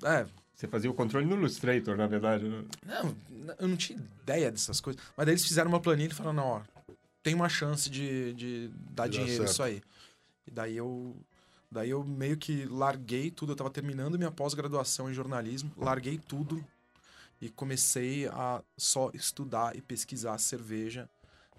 É, 0.05 0.27
Você 0.55 0.67
fazia 0.67 0.91
o 0.91 0.95
controle 0.95 1.27
no 1.27 1.37
Illustrator, 1.37 1.97
na 1.97 2.07
verdade. 2.07 2.49
né? 2.49 2.65
não, 2.87 3.17
eu 3.59 3.69
não 3.69 3.77
tinha 3.77 3.99
ideia 4.23 4.51
dessas 4.51 4.81
coisas. 4.81 5.01
Mas 5.17 5.27
daí 5.27 5.35
eles 5.35 5.45
fizeram 5.47 5.69
uma 5.71 5.81
planilha 5.81 6.13
e 6.13 6.15
falaram: 6.15 6.37
não, 6.37 6.47
ó, 6.47 6.61
tem 7.23 7.35
uma 7.35 7.49
chance 7.49 7.89
de, 7.91 8.33
de 8.35 8.69
dar 8.69 9.07
De 9.09 9.19
dar 9.19 9.25
dinheiro 9.25 9.43
certo. 9.45 9.51
isso 9.53 9.63
aí. 9.63 9.83
E 10.51 10.53
daí 10.53 10.77
eu. 10.77 11.17
Daí 11.73 11.91
eu 11.91 12.03
meio 12.03 12.37
que 12.37 12.65
larguei 12.67 13.31
tudo. 13.31 13.53
Eu 13.53 13.57
tava 13.57 13.71
terminando 13.71 14.19
minha 14.19 14.31
pós-graduação 14.31 15.09
em 15.09 15.15
jornalismo, 15.15 15.73
larguei 15.77 16.19
tudo 16.19 16.65
e 17.41 17.49
comecei 17.49 18.27
a 18.27 18.61
só 18.77 19.11
estudar 19.15 19.77
e 19.77 19.81
pesquisar 19.81 20.37
cerveja 20.39 21.09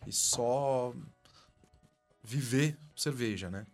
e 0.05 0.11
só 0.11 0.93
viver 2.23 2.77
cerveja, 2.95 3.49
né? 3.49 3.65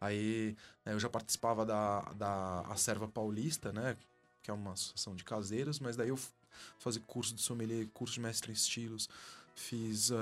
Aí 0.00 0.56
né, 0.84 0.92
eu 0.92 1.00
já 1.00 1.08
participava 1.08 1.64
da, 1.64 2.00
da 2.14 2.60
Acerva 2.62 3.08
Paulista, 3.08 3.72
né? 3.72 3.96
Que 4.42 4.50
é 4.50 4.54
uma 4.54 4.72
associação 4.72 5.14
de 5.14 5.24
caseiros, 5.24 5.78
mas 5.80 5.96
daí 5.96 6.08
eu 6.08 6.18
fazia 6.78 7.02
curso 7.06 7.34
de 7.34 7.42
sommelier, 7.42 7.86
curso 7.94 8.14
de 8.14 8.20
mestre 8.20 8.50
em 8.50 8.54
estilos, 8.54 9.08
fiz 9.54 10.10
eh, 10.10 10.14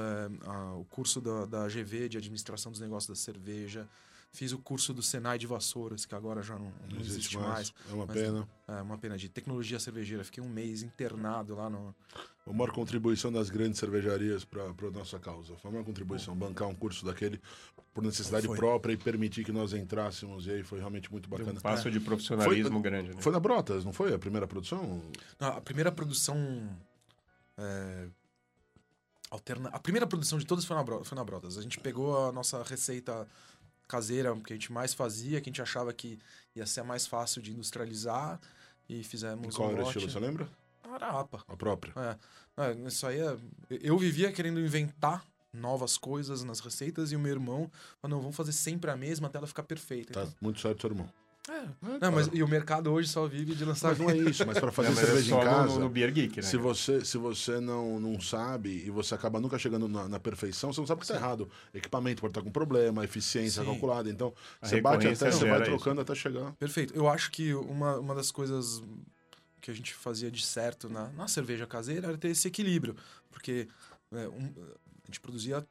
a- 0.47 0.75
o 0.75 0.85
curso 0.91 1.21
da, 1.21 1.47
da 1.47 1.69
GV, 1.69 2.09
de 2.09 2.19
administração 2.19 2.71
dos 2.71 2.81
negócios 2.81 3.09
da 3.09 3.17
cerveja, 3.17 3.89
fiz 4.35 4.53
o 4.53 4.59
curso 4.59 4.93
do 4.93 5.03
Senai 5.03 5.39
de 5.39 5.47
Vassouras, 5.47 6.05
que 6.05 6.15
agora 6.15 6.43
já 6.43 6.59
não, 6.59 6.71
não 6.91 7.01
existe 7.01 7.39
mais. 7.39 7.73
É 7.89 7.93
uma 7.95 8.05
Mas- 8.05 8.17
pena. 8.17 8.49
É 8.67 8.83
uma 8.83 8.99
pena 8.99 9.17
de 9.17 9.29
tecnologia 9.29 9.79
cervejeira. 9.79 10.25
Fiquei 10.25 10.43
um 10.43 10.49
mês 10.49 10.83
internado 10.83 11.55
lá 11.55 11.71
no. 11.71 11.95
A 12.47 12.53
maior 12.53 12.73
contribuição 12.73 13.33
das 13.33 13.49
grandes 13.49 13.79
cervejarias 13.79 14.45
para 14.45 14.65
a 14.65 14.91
nossa 14.91 15.19
causa. 15.19 15.55
Foi 15.57 15.71
a 15.71 15.73
maior 15.73 15.85
contribuição. 15.85 16.35
Bancar 16.37 16.69
um 16.69 16.75
curso 16.75 17.05
daquele 17.07 17.41
por 17.95 18.03
necessidade 18.03 18.47
Foi. 18.47 18.57
própria 18.57 18.93
e 18.93 18.97
permitir 18.97 19.45
que 19.45 19.53
nós 19.53 19.73
entrássemos. 19.73 20.47
E 20.47 20.51
aí 20.51 20.63
foi 20.63 20.79
realmente 20.79 21.11
muito 21.13 21.29
Deu 21.29 21.39
bacana. 21.39 21.59
um 21.59 21.63
passo 21.63 21.91
de 21.91 22.01
profissionalismo 22.01 22.81
grande, 22.83 23.11
né? 23.15 23.21
Foi 23.23 23.33
na 23.33 23.39
Brotas, 23.41 23.85
não 23.85 23.93
foi 23.93 24.13
a 24.13 24.19
primeira 24.19 24.47
produção? 24.49 25.01
Não, 25.39 25.49
a 25.49 25.61
primeira 25.61 25.93
produção. 25.93 26.37
é, 27.57 28.09
alterna... 29.31 29.69
A 29.71 29.79
primeira 29.79 30.07
produção 30.07 30.39
de 30.39 30.47
todas 30.47 30.65
foi 30.65 30.77
na, 30.77 30.83
Bro- 30.83 31.05
foi 31.05 31.17
na 31.17 31.25
Brotas. 31.25 31.57
A 31.59 31.63
gente 31.63 31.79
pegou 31.81 32.29
a 32.29 32.33
nossa 32.33 32.63
receita 32.63 33.27
caseira 33.87 34.35
que 34.41 34.53
a 34.53 34.57
gente 34.57 34.73
mais 34.73 34.95
fazia, 34.95 35.41
que 35.41 35.49
a 35.49 35.51
gente 35.51 35.63
achava 35.63 35.93
que 35.93 36.19
ia 36.55 36.67
ser 36.67 36.81
a 36.81 36.85
mais 36.85 37.07
fácil 37.07 37.43
de 37.43 37.53
industrializar. 37.53 38.41
E 38.89 39.03
fizemos 39.03 39.57
Qual 39.57 39.69
um 39.69 39.73
era 39.73 39.85
o 39.85 39.87
estilo, 39.87 40.11
você 40.11 40.19
lembra? 40.19 40.49
Era 40.95 41.21
APA. 41.21 41.43
A 41.49 41.57
própria. 41.57 41.93
É, 41.97 42.63
é, 42.63 42.73
isso 42.87 43.07
aí 43.07 43.19
é... 43.19 43.37
Eu 43.71 43.99
vivia 43.99 44.31
querendo 44.33 44.61
inventar 44.61 45.25
novas 45.53 45.97
coisas 45.97 46.43
nas 46.43 46.61
receitas 46.61 47.13
e 47.13 47.17
o 47.17 47.21
meu 47.21 47.33
irmão 47.33 47.71
falou, 48.01 48.17
não, 48.17 48.21
vamos 48.21 48.37
fazer 48.37 48.53
sempre 48.53 48.91
a 48.91 48.97
mesma 48.97 49.29
até 49.29 49.39
ela 49.39 49.47
ficar 49.47 49.63
perfeita. 49.63 50.13
Tá 50.13 50.23
Então, 50.23 50.35
muito 50.41 50.61
certo, 50.61 50.81
seu 50.81 50.91
irmão. 50.91 51.09
É. 51.49 51.53
É, 51.53 51.99
Não, 52.01 52.13
mas 52.13 52.29
e 52.33 52.43
o 52.43 52.49
mercado 52.49 52.91
hoje 52.91 53.09
só 53.09 53.27
vive 53.27 53.55
de 53.55 53.65
lançar 53.65 53.89
Mas 53.89 53.99
não 53.99 54.09
é 54.11 54.17
isso, 54.17 54.47
mas 54.47 54.59
para 54.59 54.73
fazer 54.73 54.89
mas 54.91 54.99
é 54.99 55.07
cerveja 55.07 55.29
só 55.31 55.37
em 55.37 55.45
no- 55.45 55.51
casa. 55.51 55.75
No, 55.75 55.81
no 55.81 55.89
Beer 55.91 56.13
Geek, 56.13 56.37
né? 56.37 56.43
Se 56.43 56.57
você, 56.57 57.05
se 57.05 57.19
você 57.19 57.61
não, 57.61 58.01
não 58.01 58.21
sabe 58.21 58.71
e 58.71 58.91
você 58.91 59.15
acaba 59.15 59.41
nunca 59.41 59.59
chegando 59.59 59.87
na, 59.87 60.09
na 60.09 60.19
perfeição, 60.19 60.73
você 60.73 60.81
não 60.81 60.87
sabe 60.87 61.01
que 61.01 61.05
está 61.05 61.17
errado. 61.17 61.51
Equipamento 61.75 62.21
pode 62.23 62.31
estar 62.31 62.43
com 62.43 62.51
problema, 62.51 63.05
eficiência 63.05 63.63
Sim. 63.63 63.69
calculada. 63.69 64.09
Então, 64.09 64.33
A 64.63 64.69
você 64.69 64.81
bate 64.81 65.07
até, 65.07 65.31
você 65.31 65.45
vai 65.45 65.59
gera 65.59 65.65
trocando 65.65 66.01
até 66.01 66.15
chegar. 66.15 66.53
Perfeito. 66.53 66.95
Eu 66.95 67.09
acho 67.09 67.31
que 67.31 67.53
uma, 67.55 67.99
uma 67.99 68.15
das 68.15 68.31
coisas 68.31 68.83
que 69.61 69.71
a 69.71 69.75
gente 69.75 69.95
fazia 69.95 70.31
de 70.31 70.45
certo 70.45 70.89
na, 70.89 71.09
na 71.11 71.29
cerveja 71.29 71.67
caseira 71.67 72.09
era 72.09 72.19
ter 72.19 72.29
esse 72.29 72.49
equilíbrio. 72.49 72.97
Porque 73.31 73.69
é, 74.13 74.29
um, 74.29 74.53
a 75.03 75.07
gente 75.07 75.21
produzia 75.21 75.67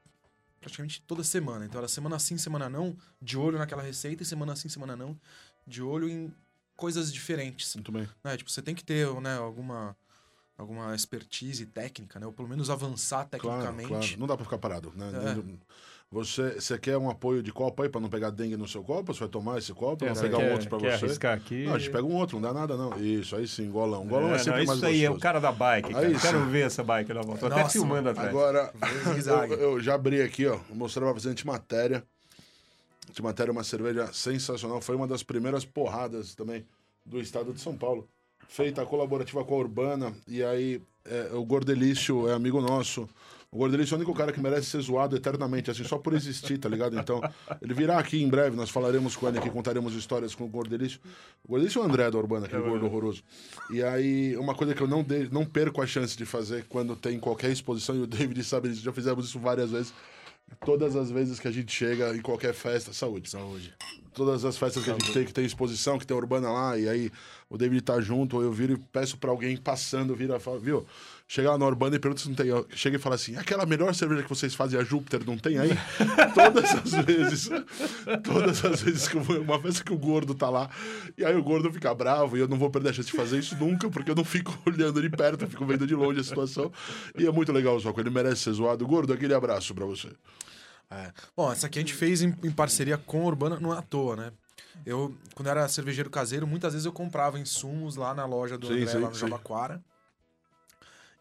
praticamente 0.59 1.01
toda 1.05 1.23
semana. 1.23 1.65
Então 1.65 1.79
era 1.79 1.87
semana 1.87 2.17
sim, 2.19 2.37
semana 2.37 2.69
não, 2.69 2.95
de 3.21 3.37
olho 3.37 3.57
naquela 3.57 3.81
receita, 3.81 4.23
e 4.23 4.25
semana 4.25 4.55
sim, 4.55 4.69
semana 4.69 4.95
não, 4.95 5.19
de 5.65 5.81
olho 5.81 6.07
em 6.09 6.33
coisas 6.75 7.11
diferentes. 7.13 7.75
Muito 7.75 7.91
bem. 7.91 8.07
né? 8.23 8.37
Tipo, 8.37 8.49
você 8.51 8.61
tem 8.61 8.73
que 8.75 8.83
ter 8.83 9.07
né, 9.21 9.37
alguma, 9.37 9.95
alguma 10.57 10.93
expertise 10.95 11.65
técnica, 11.65 12.19
né? 12.19 12.25
Ou 12.25 12.33
pelo 12.33 12.47
menos 12.47 12.69
avançar 12.69 13.27
Claro, 13.29 13.29
tecnicamente. 13.29 13.87
claro. 13.87 14.05
Não 14.19 14.27
dá 14.27 14.35
pra 14.35 14.43
ficar 14.45 14.57
parado, 14.57 14.91
né? 14.95 15.09
É. 15.13 15.73
Você, 16.11 16.61
você 16.61 16.77
quer 16.77 16.95
um 16.95 17.09
apoio 17.09 17.41
de 17.41 17.51
copo 17.51 17.81
aí 17.81 17.89
pra 17.89 17.99
não 17.99 18.07
pegar 18.07 18.29
dengue 18.29 18.55
no 18.55 18.67
seu 18.67 18.83
copo? 18.83 19.11
Você 19.11 19.21
vai 19.21 19.29
tomar 19.29 19.57
esse 19.57 19.73
copo? 19.73 20.05
É, 20.05 20.13
vai 20.13 20.21
pegar 20.23 20.37
quer, 20.37 20.49
um 20.49 20.53
outro 20.53 20.69
pra 20.69 20.77
quer 20.77 20.99
você? 20.99 21.05
arriscar 21.05 21.35
aqui? 21.35 21.65
Não, 21.65 21.73
a 21.73 21.79
gente 21.79 21.89
pega 21.89 22.03
um 22.03 22.13
outro, 22.13 22.39
não 22.39 22.43
dá 22.43 22.53
nada 22.53 22.77
não. 22.77 22.99
Isso, 23.03 23.35
aí 23.35 23.47
sim, 23.47 23.71
golão. 23.71 24.05
Golão 24.05 24.29
é, 24.31 24.35
É, 24.35 24.37
sempre 24.37 24.59
não, 24.59 24.65
mais 24.67 24.77
isso 24.77 24.85
aí 24.85 25.03
é 25.03 25.09
o 25.09 25.13
gostoso. 25.13 25.21
cara 25.23 25.39
da 25.39 25.51
bike, 25.51 25.91
cara. 25.91 26.05
Aí 26.07 26.19
Quero 26.19 26.43
sim. 26.45 26.51
ver 26.51 26.67
essa 26.67 26.83
bike 26.83 27.11
na 27.13 27.21
volta. 27.21 27.39
Tô 27.39 27.45
até 27.47 27.61
Nossa, 27.63 27.71
filmando 27.71 28.09
atrás. 28.09 28.29
Agora, 28.29 28.71
eu, 29.49 29.59
eu 29.59 29.79
já 29.79 29.95
abri 29.95 30.21
aqui, 30.21 30.45
ó. 30.45 30.57
Vou 30.69 30.77
mostrar 30.77 31.01
pra 31.03 31.13
você 31.13 31.29
antimatéria. 31.29 32.05
Antimatéria 33.09 33.51
é 33.51 33.53
uma 33.53 33.63
cerveja 33.63 34.11
sensacional. 34.13 34.81
Foi 34.81 34.95
uma 34.95 35.07
das 35.07 35.23
primeiras 35.23 35.65
porradas 35.65 36.35
também 36.35 36.65
do 37.05 37.19
estado 37.19 37.53
de 37.53 37.59
São 37.59 37.75
Paulo. 37.75 38.07
Feita 38.47 38.85
colaborativa 38.85 39.43
com 39.43 39.55
a 39.55 39.57
Urbana. 39.57 40.13
E 40.27 40.43
aí, 40.43 40.81
é, 41.05 41.31
o 41.33 41.43
Gordelício 41.43 42.29
é 42.29 42.33
amigo 42.33 42.61
nosso. 42.61 43.09
O 43.53 43.57
Gordelício 43.57 43.93
é 43.93 43.95
o 43.95 43.99
único 43.99 44.15
cara 44.15 44.31
que 44.31 44.41
merece 44.41 44.67
ser 44.67 44.81
zoado 44.81 45.15
eternamente, 45.15 45.69
assim, 45.69 45.83
só 45.83 45.99
por 45.99 46.13
existir, 46.13 46.57
tá 46.57 46.67
ligado? 46.67 46.97
Então, 46.97 47.21
ele 47.61 47.71
virá 47.71 47.99
aqui 47.99 48.21
em 48.21 48.27
breve, 48.27 48.55
nós 48.55 48.71
falaremos 48.71 49.15
com 49.15 49.27
ele 49.27 49.37
aqui, 49.37 49.47
contaremos 49.47 49.93
histórias 49.93 50.33
com 50.33 50.45
o 50.45 50.47
Gordelício. 50.47 50.99
O 51.43 51.49
Gordelício 51.49 51.79
é 51.79 51.83
o 51.83 51.85
André 51.85 52.09
da 52.09 52.17
Urbana, 52.17 52.47
aquele 52.47 52.63
gordo 52.63 52.87
horroroso. 52.87 53.21
E 53.69 53.83
aí, 53.83 54.35
uma 54.37 54.55
coisa 54.55 54.73
que 54.73 54.81
eu 54.81 54.87
não, 54.87 55.03
de, 55.03 55.31
não 55.31 55.45
perco 55.45 55.83
a 55.83 55.85
chance 55.85 56.17
de 56.17 56.25
fazer 56.25 56.65
quando 56.67 56.95
tem 56.95 57.19
qualquer 57.19 57.51
exposição, 57.51 57.95
e 57.95 58.01
o 58.01 58.07
David 58.07 58.43
sabe 58.43 58.69
disso, 58.69 58.81
já 58.81 58.91
fizemos 58.91 59.27
isso 59.27 59.37
várias 59.37 59.69
vezes. 59.69 59.93
Todas 60.65 60.95
as 60.95 61.11
vezes 61.11 61.39
que 61.39 61.47
a 61.47 61.51
gente 61.51 61.71
chega 61.71 62.15
em 62.15 62.21
qualquer 62.21 62.53
festa, 62.53 62.93
saúde. 62.93 63.29
Saúde. 63.29 63.75
Todas 64.13 64.45
as 64.45 64.57
festas 64.57 64.83
que 64.83 64.89
a 64.89 64.93
gente 64.93 65.11
tem, 65.11 65.25
que 65.25 65.33
tem 65.33 65.45
exposição, 65.45 65.97
que 65.97 66.05
tem 66.05 66.15
urbana 66.15 66.51
lá, 66.51 66.77
e 66.77 66.87
aí 66.87 67.11
o 67.49 67.57
David 67.57 67.81
tá 67.81 67.99
junto, 67.99 68.41
eu 68.41 68.51
viro 68.51 68.73
e 68.73 68.77
peço 68.77 69.17
pra 69.17 69.29
alguém 69.29 69.57
passando, 69.57 70.15
vira 70.15 70.37
e 70.37 70.39
fala, 70.39 70.59
viu? 70.59 70.85
Chega 71.27 71.51
lá 71.51 71.57
na 71.57 71.65
urbana 71.65 71.95
e 71.95 71.99
pergunta 71.99 72.21
se 72.21 72.27
não 72.27 72.35
tem. 72.35 72.47
Chega 72.75 72.97
e 72.97 72.99
fala 72.99 73.15
assim: 73.15 73.35
aquela 73.35 73.65
melhor 73.65 73.93
cerveja 73.95 74.23
que 74.23 74.29
vocês 74.29 74.53
fazem, 74.53 74.79
a 74.79 74.83
Júpiter, 74.83 75.25
não 75.25 75.37
tem 75.37 75.57
aí? 75.57 75.71
todas 76.35 76.75
as 76.75 77.05
vezes. 77.05 77.49
Todas 78.23 78.63
as 78.63 78.81
vezes 78.81 79.07
que 79.07 79.15
eu 79.17 79.21
vou. 79.21 79.39
Uma 79.41 79.59
festa 79.59 79.83
que 79.83 79.93
o 79.93 79.97
gordo 79.97 80.35
tá 80.35 80.49
lá, 80.49 80.69
e 81.17 81.25
aí 81.25 81.35
o 81.35 81.41
gordo 81.41 81.71
fica 81.71 81.93
bravo, 81.95 82.37
e 82.37 82.39
eu 82.39 82.47
não 82.47 82.57
vou 82.57 82.69
perder 82.69 82.89
a 82.89 82.93
chance 82.93 83.09
de 83.09 83.17
fazer 83.17 83.39
isso 83.39 83.55
nunca, 83.55 83.89
porque 83.89 84.11
eu 84.11 84.15
não 84.15 84.23
fico 84.23 84.55
olhando 84.67 85.01
de 85.01 85.09
perto, 85.09 85.45
eu 85.45 85.49
fico 85.49 85.65
vendo 85.65 85.87
de 85.87 85.95
longe 85.95 86.19
a 86.19 86.23
situação. 86.23 86.71
E 87.17 87.25
é 87.25 87.31
muito 87.31 87.51
legal 87.51 87.75
o 87.75 87.79
Zoco, 87.79 87.99
ele 87.99 88.09
merece 88.09 88.41
ser 88.41 88.53
zoado. 88.53 88.85
Gordo, 88.85 89.13
aquele 89.13 89.33
abraço 89.33 89.73
pra 89.73 89.85
você. 89.85 90.09
É. 90.93 91.13
Bom, 91.35 91.51
essa 91.51 91.67
aqui 91.67 91.79
a 91.79 91.81
gente 91.81 91.93
fez 91.93 92.21
em, 92.21 92.35
em 92.43 92.51
parceria 92.51 92.97
com 92.97 93.21
a 93.21 93.25
Urbana, 93.25 93.59
não 93.59 93.73
é 93.73 93.77
à 93.77 93.81
toa, 93.81 94.15
né? 94.15 94.31
Eu, 94.85 95.15
quando 95.33 95.47
era 95.47 95.67
cervejeiro 95.67 96.09
caseiro, 96.09 96.45
muitas 96.45 96.73
vezes 96.73 96.85
eu 96.85 96.91
comprava 96.91 97.39
insumos 97.39 97.95
lá 97.95 98.13
na 98.13 98.25
loja 98.25 98.57
do 98.57 98.67
Sim, 98.67 98.73
André, 98.73 98.91
sim, 98.91 98.97
lá 98.99 99.09
no. 99.09 99.15
Jabaquara. 99.15 99.83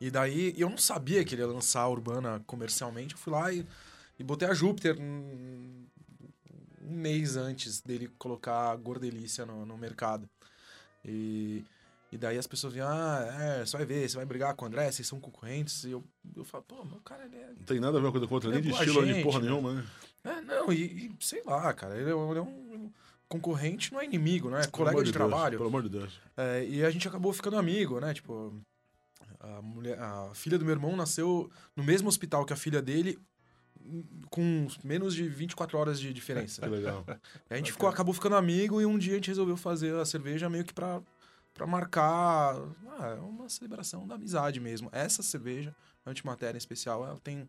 E 0.01 0.11
daí, 0.11 0.53
eu 0.59 0.69
não 0.69 0.79
sabia 0.79 1.25
que 1.25 1.35
ele 1.35 1.43
ia 1.43 1.47
lançar 1.49 1.83
a 1.83 1.89
Urbana 1.89 2.43
comercialmente. 2.47 3.15
Eu 3.15 3.19
fui 3.19 3.33
lá 3.33 3.53
e, 3.53 3.67
e 4.19 4.25
botei 4.25 4.49
a 4.49 4.55
Júpiter 4.55 4.99
um, 4.99 5.87
um 6.83 6.93
mês 6.93 7.37
antes 7.37 7.81
dele 7.81 8.11
colocar 8.19 8.73
a 8.73 8.77
Gordelícia 8.77 9.47
no, 9.47 9.65
no 9.65 9.79
mercado. 9.79 10.29
E, 11.05 11.65
e 12.13 12.19
daí 12.19 12.37
as 12.37 12.47
pessoas 12.47 12.75
vinham, 12.75 12.87
ah, 12.89 13.27
é, 13.41 13.65
você 13.67 13.75
vai 13.77 13.87
ver, 13.87 14.09
você 14.09 14.17
vai 14.17 14.27
brigar 14.27 14.55
com 14.55 14.65
o 14.67 14.69
André, 14.69 14.93
vocês 14.93 15.09
são 15.09 15.19
concorrentes. 15.19 15.83
E 15.85 15.91
eu, 15.93 16.05
eu 16.37 16.45
falo, 16.45 16.63
pô, 16.65 16.85
meu 16.85 17.01
cara, 17.01 17.25
ele 17.25 17.37
é 17.37 17.47
Não 17.49 17.65
tem 17.65 17.81
nada 17.81 17.97
a 17.97 18.01
ver 18.01 18.07
uma 18.07 18.13
coisa 18.13 18.27
com 18.27 18.35
outra, 18.35 18.51
nem 18.51 18.59
É 18.59 18.63
de 18.63 18.71
estilo, 18.71 19.01
nem 19.01 19.09
de 19.09 19.15
gente, 19.15 19.25
porra 19.25 19.41
né? 19.41 19.47
nenhuma, 19.49 19.73
né? 19.75 19.85
é, 20.25 20.41
não, 20.43 20.71
e, 20.73 21.07
e 21.07 21.17
sei 21.21 21.43
lá, 21.45 21.73
cara, 21.73 21.97
ele 21.99 22.11
é, 22.11 22.15
um- 22.15 22.31
ele 22.31 22.39
é 22.39 22.43
um 22.43 22.91
concorrente, 23.29 23.91
não 23.95 24.01
é 24.01 24.05
inimigo, 24.05 24.51
né? 24.51 24.61
É 24.61 24.67
colega 24.67 24.97
amor 24.99 25.05
de, 25.05 25.11
Deus, 25.11 25.27
trabalho. 25.27 25.57
pelo 25.57 25.69
amor 25.71 25.83
de 25.83 25.89
Deus. 25.89 26.21
É, 26.37 26.67
e 26.67 26.85
a 26.85 26.91
gente 26.91 27.09
acabou 27.09 27.33
ficando 27.33 27.57
amigo, 27.57 27.99
né? 27.99 28.13
Tipo, 28.13 28.55
a, 29.41 29.63
mulher, 29.63 29.99
a 29.99 30.31
filha 30.35 30.59
do 30.59 30.65
meu 30.67 30.75
irmão 30.75 30.95
nasceu 30.95 31.51
no 31.75 31.83
mesmo 31.83 32.09
hospital 32.11 32.45
que 32.45 32.53
a 32.53 32.57
filha 32.57 32.83
dele, 32.83 33.19
com 34.31 34.67
menos 34.85 35.15
de 35.15 35.27
24 35.29 35.79
horas 35.79 35.99
de 35.99 36.13
diferença. 36.13 36.61
Que 36.63 36.69
legal. 36.69 37.05
A 37.51 37.57
gente 37.57 37.73
ficou, 37.73 37.89
acabou 37.89 38.13
ficando 38.15 38.37
amigo 38.37 38.81
e 38.81 38.87
um 38.87 38.99
dia 38.99 39.13
a 39.13 39.17
gente 39.17 39.29
resolveu 39.29 39.57
fazer 39.57 39.95
a 39.97 40.05
cerveja 40.05 40.49
meio 40.51 40.65
que 40.65 40.73
pra, 40.75 41.01
pra 41.55 41.67
marcar 41.67 42.57
ah, 42.99 43.15
uma 43.23 43.49
celebração 43.49 44.07
da 44.07 44.15
amizade 44.15 44.61
mesmo. 44.61 44.89
Essa 44.93 45.23
cerveja, 45.23 45.75
a 46.05 46.11
antimatéria 46.11 46.57
em 46.57 46.59
especial, 46.59 47.05
ela 47.07 47.19
tem 47.23 47.49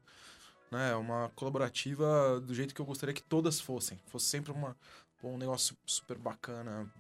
né, 0.72 0.96
uma 0.96 1.30
colaborativa 1.36 2.40
do 2.42 2.54
jeito 2.54 2.74
que 2.74 2.82
eu 2.82 2.86
gostaria 2.86 3.14
que 3.14 3.24
todas 3.24 3.60
fossem. 3.60 4.00
Fosse 4.08 4.26
sempre 4.26 4.52
uma, 4.52 4.76
um 5.24 5.38
negócio 5.38 5.76
super 5.86 6.18
bacana, 6.18 6.92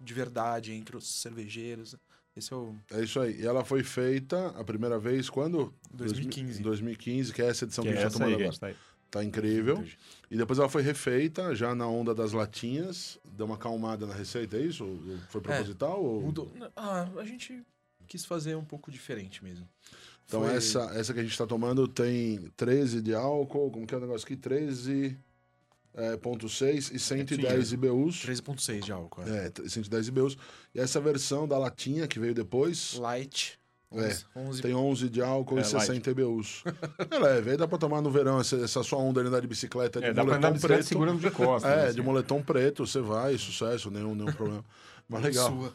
de 0.00 0.14
verdade, 0.14 0.72
entre 0.72 0.96
os 0.96 1.06
cervejeiros. 1.20 1.96
Esse 2.36 2.52
é 2.52 2.56
o 2.56 2.76
É 2.92 3.02
isso 3.02 3.18
aí. 3.20 3.40
E 3.40 3.46
ela 3.46 3.64
foi 3.64 3.82
feita 3.82 4.48
a 4.50 4.62
primeira 4.64 4.98
vez 4.98 5.28
quando? 5.28 5.74
2015. 5.92 6.62
2015, 6.62 7.32
que 7.32 7.42
é 7.42 7.46
essa 7.48 7.64
edição 7.64 7.82
Que 7.82 7.90
que, 7.90 7.96
é 7.96 7.98
a 7.98 8.02
gente 8.04 8.12
tá 8.12 8.18
tomando 8.18 8.36
que 8.36 8.42
a 8.42 8.46
agora. 8.46 8.52
gente 8.52 8.60
tá 8.60 8.66
aí. 8.68 8.76
Tá 9.10 9.24
incrível. 9.24 9.82
E 10.30 10.36
depois 10.36 10.58
ela 10.58 10.68
foi 10.68 10.82
refeita, 10.82 11.54
já 11.54 11.74
na 11.74 11.88
onda 11.88 12.14
das 12.14 12.32
latinhas. 12.32 13.18
Deu 13.24 13.46
uma 13.46 13.54
acalmada 13.54 14.06
na 14.06 14.12
receita, 14.14 14.58
é 14.58 14.60
isso? 14.60 14.84
Foi 15.30 15.40
proposital? 15.40 16.04
ou... 16.04 16.20
Mudou. 16.20 16.52
Ah, 16.76 17.08
a 17.16 17.24
gente 17.24 17.62
quis 18.06 18.24
fazer 18.24 18.54
um 18.54 18.64
pouco 18.64 18.90
diferente 18.90 19.42
mesmo. 19.42 19.66
Então 20.26 20.42
Foi- 20.42 20.54
essa, 20.54 20.80
essa 20.94 21.14
que 21.14 21.20
a 21.20 21.22
gente 21.22 21.38
tá 21.38 21.46
tomando 21.46 21.88
tem 21.88 22.50
13 22.56 23.00
de 23.00 23.14
álcool, 23.14 23.70
como 23.70 23.86
que 23.86 23.94
é 23.94 23.96
o 23.96 24.00
negócio 24.00 24.26
aqui? 24.26 24.36
13.6 24.36 26.92
e 26.92 26.98
110 26.98 27.72
IBUs. 27.72 28.22
13,6 28.26 28.84
de 28.84 28.92
álcool. 28.92 29.22
É. 29.22 29.46
É, 29.46 29.52
110 29.68 30.08
IBUs. 30.08 30.36
E 30.74 30.80
essa 30.80 31.00
versão 31.00 31.48
da 31.48 31.56
latinha 31.58 32.06
que 32.06 32.18
veio 32.18 32.34
depois 32.34 32.92
Light. 32.94 33.58
É, 33.90 33.96
11, 33.96 34.24
11 34.36 34.62
tem 34.62 34.74
11 34.74 35.08
de 35.08 35.22
álcool 35.22 35.58
É, 35.58 35.62
e 35.62 35.64
60 35.64 36.10
IBUs. 36.10 36.62
É 37.10 37.18
leve, 37.18 37.52
aí 37.52 37.56
dá 37.56 37.66
pra 37.66 37.78
tomar 37.78 38.02
no 38.02 38.10
verão 38.10 38.38
essa, 38.38 38.56
essa 38.56 38.82
sua 38.82 38.98
onda 38.98 39.22
de 39.22 39.28
andar 39.28 39.40
de 39.40 39.46
bicicleta 39.46 39.98
de 40.00 40.06
É, 40.06 40.12
pra 40.12 40.22
andar 40.22 40.34
moletom 40.36 40.52
de 40.52 40.60
preto. 40.60 40.84
segurando 40.84 41.20
de 41.20 41.30
costas. 41.30 41.70
É, 41.72 41.84
assim. 41.86 41.94
de 41.94 42.02
moletom 42.02 42.42
preto, 42.42 42.86
você 42.86 43.00
vai, 43.00 43.38
sucesso, 43.38 43.90
nenhum, 43.90 44.14
nenhum 44.14 44.32
problema. 44.32 44.64
Mas 45.08 45.22
legal. 45.24 45.48
Sua. 45.48 45.72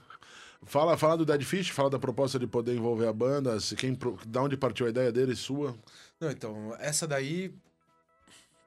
Fala, 0.65 0.95
fala 0.95 1.17
do 1.17 1.25
Dead 1.25 1.41
Fish, 1.43 1.69
fala 1.69 1.89
da 1.89 1.99
proposta 1.99 2.37
de 2.39 2.47
poder 2.47 2.73
envolver 2.75 3.07
a 3.07 3.11
banda, 3.13 3.59
se 3.59 3.75
quem, 3.75 3.97
da 4.27 4.41
onde 4.43 4.55
partiu 4.55 4.85
a 4.85 4.89
ideia 4.89 5.11
dele, 5.11 5.35
sua. 5.35 5.75
Não, 6.21 6.29
então, 6.31 6.73
essa 6.79 7.05
daí. 7.07 7.53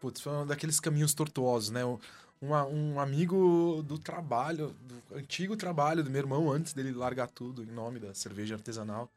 Putz, 0.00 0.20
foi 0.20 0.32
um 0.32 0.46
daqueles 0.46 0.78
caminhos 0.78 1.14
tortuosos, 1.14 1.70
né? 1.70 1.84
Um, 1.86 1.98
uma- 2.42 2.66
um 2.66 3.00
amigo 3.00 3.82
do 3.86 3.96
trabalho, 3.98 4.74
do 4.82 5.16
antigo 5.16 5.56
trabalho 5.56 6.02
do 6.04 6.10
meu 6.10 6.20
irmão, 6.20 6.50
antes 6.52 6.74
dele 6.74 6.92
largar 6.92 7.28
tudo 7.28 7.62
em 7.62 7.66
nome 7.72 7.98
da 7.98 8.12
cerveja 8.12 8.56
artesanal. 8.56 9.10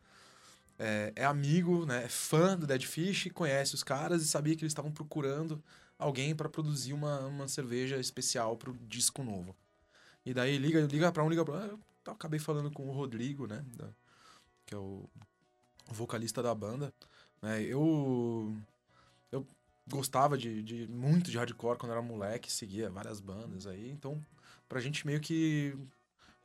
É, 0.79 1.13
é 1.17 1.25
amigo, 1.25 1.85
né? 1.85 2.05
É 2.05 2.09
fã 2.09 2.57
do 2.57 2.65
Dead 2.67 2.83
Fish, 2.83 3.29
conhece 3.33 3.75
os 3.75 3.83
caras 3.83 4.23
e 4.23 4.27
sabia 4.27 4.55
que 4.55 4.63
eles 4.63 4.71
estavam 4.71 4.91
procurando 4.91 5.61
alguém 5.97 6.35
para 6.35 6.49
produzir 6.49 6.93
uma, 6.93 7.19
uma 7.27 7.47
cerveja 7.49 7.97
especial 7.97 8.55
pro 8.57 8.73
disco 8.87 9.23
novo. 9.23 9.55
E 10.25 10.33
daí 10.33 10.57
liga, 10.57 10.81
liga 10.81 11.11
para 11.11 11.23
um, 11.23 11.29
liga 11.29 11.45
para 11.45 11.55
outro. 11.55 11.79
Eu 12.05 12.13
acabei 12.13 12.39
falando 12.39 12.71
com 12.71 12.87
o 12.87 12.91
Rodrigo, 12.91 13.47
né? 13.47 13.63
da- 13.77 13.89
que 14.65 14.75
é 14.75 14.77
o 14.77 15.09
vocalista 15.87 16.41
da 16.43 16.53
banda. 16.55 16.93
né? 17.41 17.61
Eu 17.63 18.55
eu 19.31 19.45
gostava 19.89 20.37
de, 20.37 20.61
de 20.63 20.87
muito 20.87 21.31
de 21.31 21.37
hardcore 21.37 21.77
quando 21.77 21.91
era 21.91 22.01
moleque, 22.01 22.51
seguia 22.51 22.89
várias 22.89 23.19
bandas 23.19 23.67
aí, 23.67 23.89
então 23.91 24.21
pra 24.67 24.79
gente 24.79 25.05
meio 25.05 25.19
que 25.19 25.75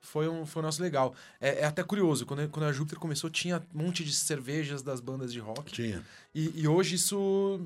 foi 0.04 0.28
um, 0.28 0.44
foi 0.46 0.62
um 0.62 0.64
nosso 0.66 0.82
legal. 0.82 1.14
É, 1.40 1.60
é 1.60 1.64
até 1.64 1.82
curioso, 1.82 2.24
quando, 2.26 2.48
quando 2.50 2.66
a 2.66 2.72
Júpiter 2.72 2.98
começou, 2.98 3.28
tinha 3.30 3.62
um 3.74 3.82
monte 3.84 4.04
de 4.04 4.12
cervejas 4.12 4.82
das 4.82 5.00
bandas 5.00 5.32
de 5.32 5.40
rock. 5.40 5.72
Tinha. 5.72 6.02
E, 6.34 6.52
e 6.62 6.68
hoje 6.68 6.96
isso. 6.96 7.60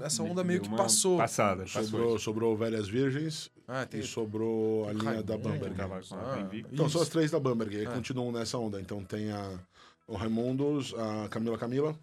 Essa 0.00 0.22
onda 0.22 0.42
meio 0.42 0.62
que 0.62 0.68
passou. 0.70 1.18
Passada, 1.18 1.64
passou. 1.64 1.82
Sobrou, 1.84 2.18
sobrou 2.18 2.56
Velhas 2.56 2.88
Virgens 2.88 3.50
Ah, 3.68 3.84
tem 3.84 4.00
e 4.00 4.02
sobrou 4.02 4.88
a 4.88 4.92
linha 4.94 5.22
da 5.22 5.34
Raimundo, 5.34 5.38
Bamberg. 5.50 5.74
Tava 5.76 6.00
com 6.00 6.14
a 6.14 6.34
Ah. 6.36 6.48
Então, 6.72 6.88
são 6.88 7.02
as 7.02 7.06
isso. 7.08 7.10
três 7.12 7.30
da 7.30 7.38
Bamberg, 7.38 7.76
aí 7.76 7.84
É. 7.84 7.90
continuam 7.90 8.32
nessa 8.32 8.56
onda. 8.56 8.80
Então 8.80 9.04
tem 9.04 9.30
a, 9.30 9.58
o 10.08 10.16
Raimundos, 10.16 10.94
a 10.94 11.28
Camila 11.28 11.58
Camila, 11.58 11.94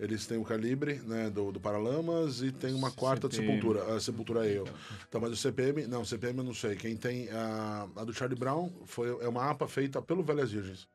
eles 0.00 0.26
têm 0.26 0.38
o 0.38 0.44
Calibre, 0.44 0.94
né, 1.06 1.28
do, 1.28 1.52
do 1.52 1.60
Paralamas, 1.60 2.42
e 2.42 2.50
tem 2.50 2.74
uma 2.74 2.90
quarta 2.90 3.28
de 3.28 3.36
CPM. 3.36 3.56
Sepultura. 3.56 3.94
A 3.94 4.00
Sepultura 4.00 4.46
é 4.46 4.58
eu. 4.58 4.68
Então, 5.06 5.20
mas 5.20 5.30
o 5.32 5.36
CPM, 5.36 5.86
não, 5.86 6.04
CPM 6.04 6.38
eu 6.38 6.44
não 6.44 6.54
sei. 6.54 6.74
Quem 6.74 6.96
tem 6.96 7.28
a, 7.30 7.86
a 7.94 8.04
do 8.04 8.12
Charlie 8.12 8.38
Brown 8.38 8.70
foi, 8.86 9.08
é 9.22 9.28
uma 9.28 9.50
APA 9.50 9.68
feita 9.68 10.00
pelo 10.00 10.22
Velhas 10.22 10.50
Virgens. 10.50 10.88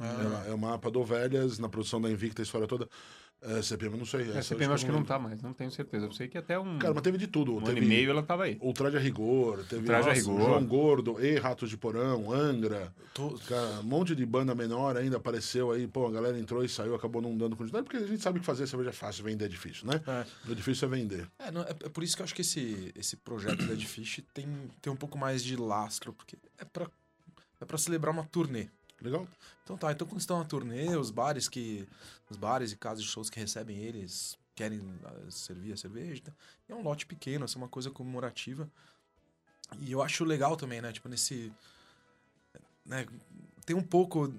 Ah. 0.00 0.20
Ela 0.20 0.46
é 0.48 0.54
uma 0.54 0.74
APA 0.74 0.90
do 0.90 1.04
Velhas, 1.04 1.58
na 1.58 1.68
produção 1.68 2.00
da 2.00 2.10
Invicta, 2.10 2.40
a 2.40 2.44
história 2.44 2.66
toda. 2.66 2.88
É, 3.42 3.62
CPM 3.62 3.92
eu 3.94 3.98
não 3.98 4.06
sei. 4.06 4.22
É, 4.22 4.38
essa 4.38 4.42
CPM 4.54 4.72
acho 4.72 4.84
que 4.84 4.90
não 4.90 4.98
lembro. 4.98 5.08
tá 5.08 5.18
mais, 5.18 5.40
não 5.42 5.52
tenho 5.52 5.70
certeza. 5.70 6.06
Eu 6.06 6.12
sei 6.12 6.26
que 6.26 6.36
até 6.38 6.58
um, 6.58 6.78
Cara, 6.78 6.94
mas 6.94 7.02
teve 7.02 7.18
de 7.18 7.26
tudo. 7.26 7.54
um 7.56 7.60
teve 7.60 7.78
ano 7.78 7.86
e 7.86 7.88
meio 7.88 8.10
ela 8.10 8.22
tava 8.22 8.44
aí. 8.44 8.58
Ultraje 8.60 8.96
a 8.96 9.00
Rigor, 9.00 9.62
teve 9.64 9.82
Ultraje 9.82 10.08
a 10.10 10.12
Rigor. 10.12 10.40
João 10.40 10.66
Gordo, 10.66 11.24
E 11.24 11.36
Ratos 11.38 11.68
de 11.70 11.76
Porão, 11.76 12.32
Angra. 12.32 12.92
Tô- 13.14 13.38
Cara, 13.46 13.80
um 13.80 13.84
monte 13.84 14.16
de 14.16 14.24
banda 14.26 14.54
menor 14.54 14.96
ainda 14.96 15.18
apareceu 15.18 15.70
aí. 15.70 15.86
Pô, 15.86 16.06
a 16.06 16.10
galera 16.10 16.38
entrou 16.38 16.64
e 16.64 16.68
saiu, 16.68 16.94
acabou 16.94 17.20
não 17.22 17.36
dando 17.36 17.54
continuidade, 17.56 17.84
porque 17.84 17.98
a 18.02 18.06
gente 18.06 18.22
sabe 18.22 18.40
que 18.40 18.46
fazer 18.46 18.66
cerveja 18.66 18.90
é 18.90 18.92
fácil, 18.92 19.22
vender 19.24 19.44
é 19.44 19.48
difícil, 19.48 19.86
né? 19.86 20.00
É. 20.06 20.50
O 20.50 20.54
difícil 20.54 20.88
é 20.88 20.90
vender. 20.90 21.28
É, 21.38 21.50
não, 21.52 21.60
é, 21.62 21.70
é 21.70 21.88
por 21.88 22.02
isso 22.02 22.16
que 22.16 22.22
eu 22.22 22.24
acho 22.24 22.34
que 22.34 22.40
esse, 22.40 22.90
esse 22.96 23.16
projeto 23.16 23.64
da 23.64 23.76
Fish 23.76 24.22
tem, 24.34 24.48
tem 24.82 24.92
um 24.92 24.96
pouco 24.96 25.16
mais 25.18 25.44
de 25.44 25.56
lastro, 25.56 26.12
porque 26.12 26.36
é 26.58 26.64
pra, 26.64 26.88
é 27.60 27.64
pra 27.64 27.78
celebrar 27.78 28.12
uma 28.12 28.24
turnê. 28.24 28.66
Legal. 29.00 29.26
Então 29.62 29.76
tá, 29.76 29.92
então 29.92 30.06
quando 30.06 30.20
estão 30.20 30.38
na 30.38 30.44
turnê, 30.44 30.96
os 30.96 31.10
bares 31.10 31.48
que. 31.48 31.86
Os 32.30 32.36
bares 32.36 32.72
e 32.72 32.76
casas 32.76 33.04
de 33.04 33.10
shows 33.10 33.30
que 33.30 33.38
recebem 33.38 33.78
eles 33.78 34.36
querem 34.54 34.82
ah, 35.04 35.30
servir 35.30 35.72
a 35.72 35.76
cerveja. 35.76 36.22
tá? 36.22 36.32
É 36.68 36.74
um 36.74 36.82
lote 36.82 37.06
pequeno, 37.06 37.44
assim, 37.44 37.58
uma 37.58 37.68
coisa 37.68 37.90
comemorativa. 37.90 38.68
E 39.80 39.92
eu 39.92 40.02
acho 40.02 40.24
legal 40.24 40.56
também, 40.56 40.80
né? 40.80 40.92
Tipo, 40.92 41.08
nesse. 41.08 41.52
Né, 42.84 43.06
tem 43.64 43.76
um 43.76 43.82
pouco. 43.82 44.32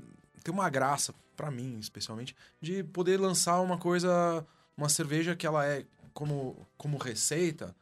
Tem 0.43 0.53
uma 0.53 0.69
graça, 0.69 1.13
pra 1.35 1.51
mim, 1.51 1.77
especialmente, 1.79 2.35
de 2.59 2.83
poder 2.83 3.19
lançar 3.19 3.61
uma 3.61 3.77
coisa. 3.77 4.45
Uma 4.75 4.89
cerveja 4.89 5.35
que 5.35 5.47
ela 5.47 5.65
é 5.65 5.85
como, 6.13 6.67
como 6.77 6.97
receita 6.97 7.75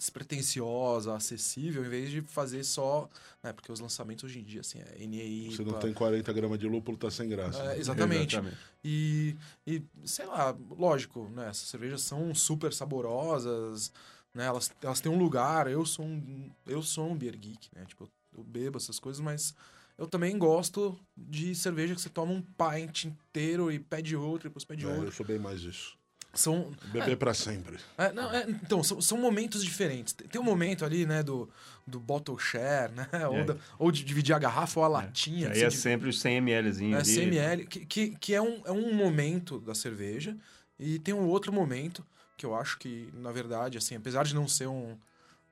despretensiosa, 0.00 1.14
acessível, 1.14 1.84
em 1.84 1.88
vez 1.88 2.10
de 2.10 2.22
fazer 2.22 2.64
só. 2.64 3.08
Né, 3.42 3.52
porque 3.52 3.70
os 3.70 3.80
lançamentos 3.80 4.24
hoje 4.24 4.40
em 4.40 4.42
dia, 4.42 4.62
assim, 4.62 4.80
é 4.80 5.06
NEI. 5.06 5.52
Se 5.52 5.62
não 5.62 5.78
tem 5.78 5.92
40 5.92 6.32
gramas 6.32 6.58
de 6.58 6.66
lúpulo, 6.66 6.96
tá 6.96 7.10
sem 7.10 7.28
graça. 7.28 7.62
É, 7.72 7.78
exatamente. 7.78 8.40
E, 8.82 9.36
e, 9.66 9.82
sei 10.04 10.24
lá, 10.26 10.56
lógico, 10.70 11.28
né? 11.34 11.48
Essas 11.48 11.68
cervejas 11.68 12.00
são 12.02 12.34
super 12.34 12.72
saborosas, 12.72 13.92
né? 14.34 14.46
Elas, 14.46 14.72
elas 14.82 15.00
têm 15.00 15.12
um 15.12 15.18
lugar. 15.18 15.70
Eu 15.70 15.84
sou 15.84 16.04
um, 16.04 16.50
eu 16.66 16.82
sou 16.82 17.10
um 17.10 17.16
beer 17.16 17.36
geek, 17.36 17.68
né? 17.74 17.84
Tipo, 17.84 18.08
eu 18.36 18.42
bebo 18.42 18.78
essas 18.78 18.98
coisas, 18.98 19.20
mas 19.20 19.54
eu 19.98 20.06
também 20.06 20.36
gosto 20.38 20.98
de 21.14 21.54
cerveja 21.54 21.94
que 21.94 22.00
você 22.00 22.08
toma 22.08 22.32
um 22.32 22.42
pint 22.42 23.04
inteiro 23.04 23.70
e 23.70 23.78
pede 23.78 24.16
outro, 24.16 24.46
e 24.46 24.48
depois 24.48 24.64
pede 24.64 24.86
É, 24.86 24.88
eu 24.88 24.96
outro. 24.96 25.12
sou 25.12 25.26
bem 25.26 25.38
mais 25.38 25.60
isso. 25.60 25.99
São, 26.32 26.70
Beber 26.92 27.16
pra 27.16 27.34
sempre. 27.34 27.76
é, 27.98 28.12
não, 28.12 28.32
é, 28.32 28.48
então, 28.48 28.84
são, 28.84 29.00
são 29.00 29.18
momentos 29.18 29.64
diferentes. 29.64 30.12
Tem, 30.12 30.40
um 30.40 30.44
momento 30.44 30.84
ali, 30.84 31.04
né, 31.04 31.22
do, 31.22 31.48
do 31.86 31.98
bottle 31.98 32.38
share, 32.38 32.92
né? 32.92 33.08
Ou, 33.26 33.44
da- 33.44 33.56
ou 33.78 33.90
de 33.90 34.04
dividir 34.04 34.32
a 34.34 34.38
garrafa 34.38 34.78
ou 34.78 34.84
a 34.84 34.88
latinha. 34.88 35.48
Aí 35.48 35.54
você 35.58 35.64
é 35.64 35.68
div- 35.68 35.80
sempre 35.80 36.08
os 36.08 36.20
100 36.20 36.40
mlzinho 36.40 36.94
é, 36.94 36.98
ali. 37.00 37.04
100 37.06 37.22
ml, 37.24 37.66
que, 37.66 37.84
que, 37.84 38.10
que 38.16 38.34
é, 38.34 38.40
um, 38.40 38.62
é 38.64 38.70
um 38.70 38.94
momento 38.94 39.58
da 39.60 39.74
cerveja. 39.74 40.36
E 40.78 40.98
tem 41.00 41.12
um 41.12 41.26
outro 41.26 41.52
momento 41.52 42.06
que 42.36 42.46
eu 42.46 42.54
acho 42.54 42.78
que, 42.78 43.10
na 43.12 43.32
verdade, 43.32 43.76
assim, 43.76 43.96
apesar 43.96 44.24
de 44.24 44.34
não 44.34 44.46
ser 44.48 44.66
um, 44.68 44.96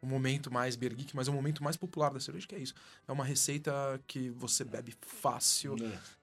um 0.03 0.07
momento 0.07 0.53
mais 0.53 0.77
beer 0.77 0.95
geek, 0.95 1.15
mas 1.15 1.29
é 1.29 1.31
um 1.31 1.35
momento 1.35 1.63
mais 1.63 1.77
popular 1.77 2.13
da 2.13 2.21
cerveja, 2.21 2.47
que 2.47 2.55
é 2.55 2.59
isso. 2.59 2.75
É 3.07 3.13
uma 3.13 3.25
receita 3.25 3.73
que 4.07 4.31
você 4.31 4.65
bebe 4.65 4.95
fácil, 5.01 5.77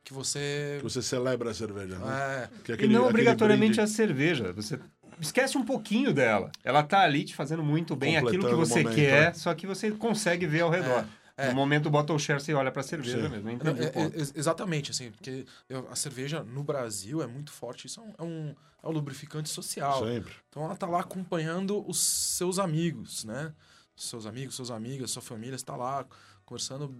que 0.04 0.14
você... 0.14 0.78
Que 0.80 0.84
você 0.84 1.02
celebra 1.02 1.52
a 1.52 1.54
cerveja, 1.54 1.98
né? 2.00 2.06
É, 2.44 2.50
Que 2.64 2.72
é 2.72 2.86
E 2.86 2.88
não 2.88 3.08
obrigatoriamente 3.08 3.76
brinde- 3.76 3.82
a 3.82 3.88
cerveja. 3.88 4.54
Você 4.54 4.80
esquece 5.20 5.58
um 5.58 5.66
pouquinho 5.66 6.14
dela. 6.14 6.52
Ela 6.64 6.84
tá 6.84 7.02
ali 7.02 7.24
te 7.26 7.36
fazendo 7.36 7.64
muito 7.64 7.96
bem 7.96 8.18
aquilo 8.18 8.48
que 8.48 8.54
o 8.54 8.58
você 8.58 8.82
momento, 8.84 8.96
quer, 8.96 9.30
é. 9.30 9.34
só 9.34 9.54
que 9.54 9.68
você 9.68 9.92
consegue 9.92 10.46
ver 10.46 10.62
ao 10.62 10.70
redor. 10.70 11.00
É, 11.00 11.08
é. 11.38 11.50
No 11.50 11.56
momento 11.56 11.84
do 11.84 11.90
bottle 11.92 12.18
share, 12.20 12.40
você 12.40 12.54
olha 12.54 12.72
pra 12.72 12.82
cerveja 12.84 13.22
Sim. 13.22 13.30
mesmo. 13.30 13.64
Não, 13.64 13.72
é- 13.72 13.92
o 13.96 14.14
é- 14.16 14.18
ex- 14.20 14.34
exatamente, 14.36 14.92
assim, 14.92 15.12
porque 15.12 15.46
eu- 15.70 15.88
a 15.90 15.96
cerveja 15.96 16.44
no 16.44 16.64
Brasil 16.64 17.22
é 17.22 17.28
muito 17.28 17.52
forte. 17.52 17.88
Isso 17.88 18.00
é 18.00 18.04
um, 18.04 18.14
é 18.18 18.24
um, 18.24 18.56
é 18.84 18.88
um 18.88 18.92
lubrificante 18.92 19.50
social. 19.50 20.06
Sempre. 20.06 20.34
Então 20.50 20.64
ela 20.64 20.76
tá 20.76 20.88
lá 20.88 21.02
acompanhando 21.02 21.88
os 21.90 22.00
seus 22.00 22.58
amigos, 22.60 23.24
né? 23.26 23.54
Seus 23.96 24.26
amigos, 24.26 24.56
suas 24.56 24.72
amigas, 24.72 25.12
sua 25.12 25.22
família 25.22 25.56
está 25.56 25.76
lá 25.76 26.06
conversando 26.46 26.94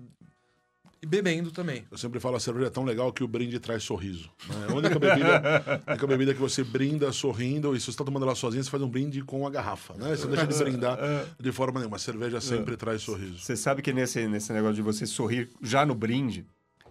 e 1.06 1.08
bebendo 1.08 1.52
também. 1.52 1.86
Eu 1.92 1.98
sempre 1.98 2.20
falo, 2.20 2.36
a 2.36 2.40
cerveja 2.40 2.68
é 2.68 2.70
tão 2.72 2.84
legal 2.84 3.14
que 3.14 3.24
o 3.24 3.28
brinde 3.28 3.60
traz 3.60 3.84
sorriso. 3.84 4.32
né? 4.50 4.66
É 4.68 4.72
a 4.72 4.76
única 4.76 4.98
bebida, 4.98 5.82
a 5.86 5.92
única 5.92 6.08
bebida 6.08 6.34
que 6.34 6.40
você 6.40 6.64
brinda 6.64 7.12
sorrindo, 7.12 7.76
e 7.76 7.80
se 7.80 7.86
você 7.86 7.92
está 7.92 8.04
tomando 8.04 8.24
ela 8.26 8.34
sozinho, 8.34 8.64
você 8.64 8.70
faz 8.72 8.82
um 8.82 8.90
brinde 8.90 9.22
com 9.22 9.46
a 9.46 9.50
garrafa, 9.52 9.94
né? 9.94 10.16
Você 10.16 10.24
não 10.24 10.32
deixa 10.32 10.48
de 10.48 10.58
brindar 10.58 10.98
de 11.40 11.52
forma 11.52 11.80
nenhuma. 11.80 11.98
A 11.98 12.00
cerveja 12.00 12.42
sempre 12.42 12.76
traz 12.76 13.04
sorriso. 13.04 13.38
Você 13.38 13.56
sabe 13.56 13.82
que 13.84 13.94
nesse, 13.94 14.28
nesse 14.28 14.52
negócio 14.52 14.76
de 14.76 14.82
você 14.82 15.06
sorrir 15.06 15.50
já 15.62 15.86
no 15.86 15.94
brinde, 15.94 16.46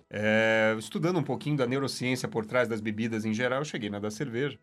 é, 0.08 0.76
estudando 0.78 1.18
um 1.18 1.22
pouquinho 1.24 1.56
da 1.56 1.66
neurociência 1.66 2.28
por 2.28 2.46
trás 2.46 2.68
das 2.68 2.80
bebidas 2.80 3.24
em 3.24 3.34
geral, 3.34 3.58
eu 3.60 3.64
cheguei 3.64 3.90
na 3.90 3.98
da 3.98 4.10
cerveja. 4.10 4.56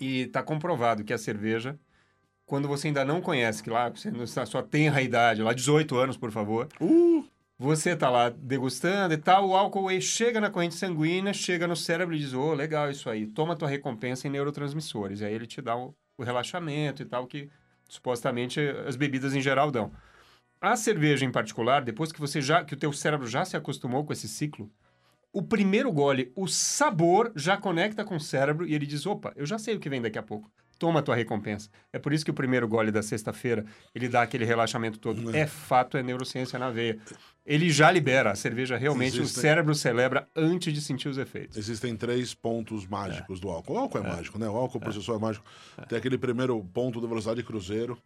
E 0.00 0.22
está 0.22 0.42
comprovado 0.42 1.04
que 1.04 1.12
a 1.12 1.18
cerveja, 1.18 1.78
quando 2.46 2.66
você 2.66 2.86
ainda 2.86 3.04
não 3.04 3.20
conhece, 3.20 3.62
que 3.62 3.68
lá 3.68 3.90
você 3.90 4.10
não 4.10 4.24
está 4.24 4.46
sua 4.46 4.62
tenra 4.62 5.02
idade, 5.02 5.42
lá 5.42 5.52
18 5.52 5.94
anos, 5.98 6.16
por 6.16 6.30
favor, 6.30 6.66
Uh, 6.80 7.22
você 7.62 7.94
tá 7.94 8.08
lá 8.08 8.30
degustando 8.30 9.12
e 9.12 9.18
tal, 9.18 9.50
o 9.50 9.54
álcool 9.54 9.90
ele 9.90 10.00
chega 10.00 10.40
na 10.40 10.48
corrente 10.48 10.74
sanguínea, 10.74 11.34
chega 11.34 11.68
no 11.68 11.76
cérebro 11.76 12.14
e 12.14 12.18
diz, 12.18 12.32
ô, 12.32 12.54
legal 12.54 12.90
isso 12.90 13.10
aí, 13.10 13.26
toma 13.26 13.54
tua 13.54 13.68
recompensa 13.68 14.26
em 14.26 14.30
neurotransmissores. 14.30 15.20
E 15.20 15.26
aí 15.26 15.34
ele 15.34 15.46
te 15.46 15.60
dá 15.60 15.76
o, 15.76 15.94
o 16.16 16.22
relaxamento 16.22 17.02
e 17.02 17.04
tal, 17.04 17.26
que 17.26 17.50
supostamente 17.86 18.58
as 18.86 18.96
bebidas 18.96 19.34
em 19.34 19.42
geral 19.42 19.70
dão. 19.70 19.92
A 20.58 20.74
cerveja 20.74 21.26
em 21.26 21.30
particular, 21.30 21.84
depois 21.84 22.10
que 22.10 22.18
você 22.18 22.40
já, 22.40 22.64
que 22.64 22.72
o 22.72 22.78
teu 22.78 22.94
cérebro 22.94 23.26
já 23.26 23.44
se 23.44 23.58
acostumou 23.58 24.06
com 24.06 24.14
esse 24.14 24.26
ciclo, 24.26 24.72
o 25.30 25.42
primeiro 25.42 25.92
gole, 25.92 26.32
o 26.34 26.48
sabor 26.48 27.30
já 27.36 27.58
conecta 27.58 28.06
com 28.06 28.16
o 28.16 28.20
cérebro 28.20 28.66
e 28.66 28.74
ele 28.74 28.86
diz, 28.86 29.04
opa, 29.04 29.34
eu 29.36 29.44
já 29.44 29.58
sei 29.58 29.76
o 29.76 29.80
que 29.80 29.90
vem 29.90 30.00
daqui 30.00 30.18
a 30.18 30.22
pouco. 30.22 30.50
Toma 30.80 31.00
a 31.00 31.02
tua 31.02 31.14
recompensa. 31.14 31.68
É 31.92 31.98
por 31.98 32.10
isso 32.10 32.24
que 32.24 32.30
o 32.30 32.34
primeiro 32.34 32.66
gole 32.66 32.90
da 32.90 33.02
sexta-feira, 33.02 33.66
ele 33.94 34.08
dá 34.08 34.22
aquele 34.22 34.46
relaxamento 34.46 34.98
todo. 34.98 35.36
É 35.36 35.46
fato, 35.46 35.98
é 35.98 36.02
neurociência 36.02 36.58
na 36.58 36.70
veia. 36.70 36.98
Ele 37.44 37.68
já 37.68 37.90
libera. 37.90 38.30
A 38.30 38.34
cerveja 38.34 38.78
realmente, 38.78 39.18
o 39.18 39.22
Existem- 39.22 39.42
cérebro 39.42 39.74
celebra 39.74 40.26
antes 40.34 40.72
de 40.72 40.80
sentir 40.80 41.08
os 41.08 41.18
efeitos. 41.18 41.58
Existem 41.58 41.94
três 41.94 42.32
pontos 42.32 42.86
mágicos 42.86 43.38
do 43.40 43.50
álcool. 43.50 43.74
O 43.74 43.78
álcool 43.78 43.98
é, 43.98 44.02
mágico, 44.08 44.38
né? 44.38 44.48
O 44.48 44.56
álcool 44.56 44.80
por 44.80 44.90
si 44.94 45.02
só 45.02 45.16
é 45.16 45.18
mágico. 45.18 45.44
Tem 45.86 45.98
aquele 45.98 46.16
primeiro 46.16 46.58
ponto 46.72 46.98
da 46.98 47.06
velocidade 47.06 47.42
cruzeiro. 47.42 47.98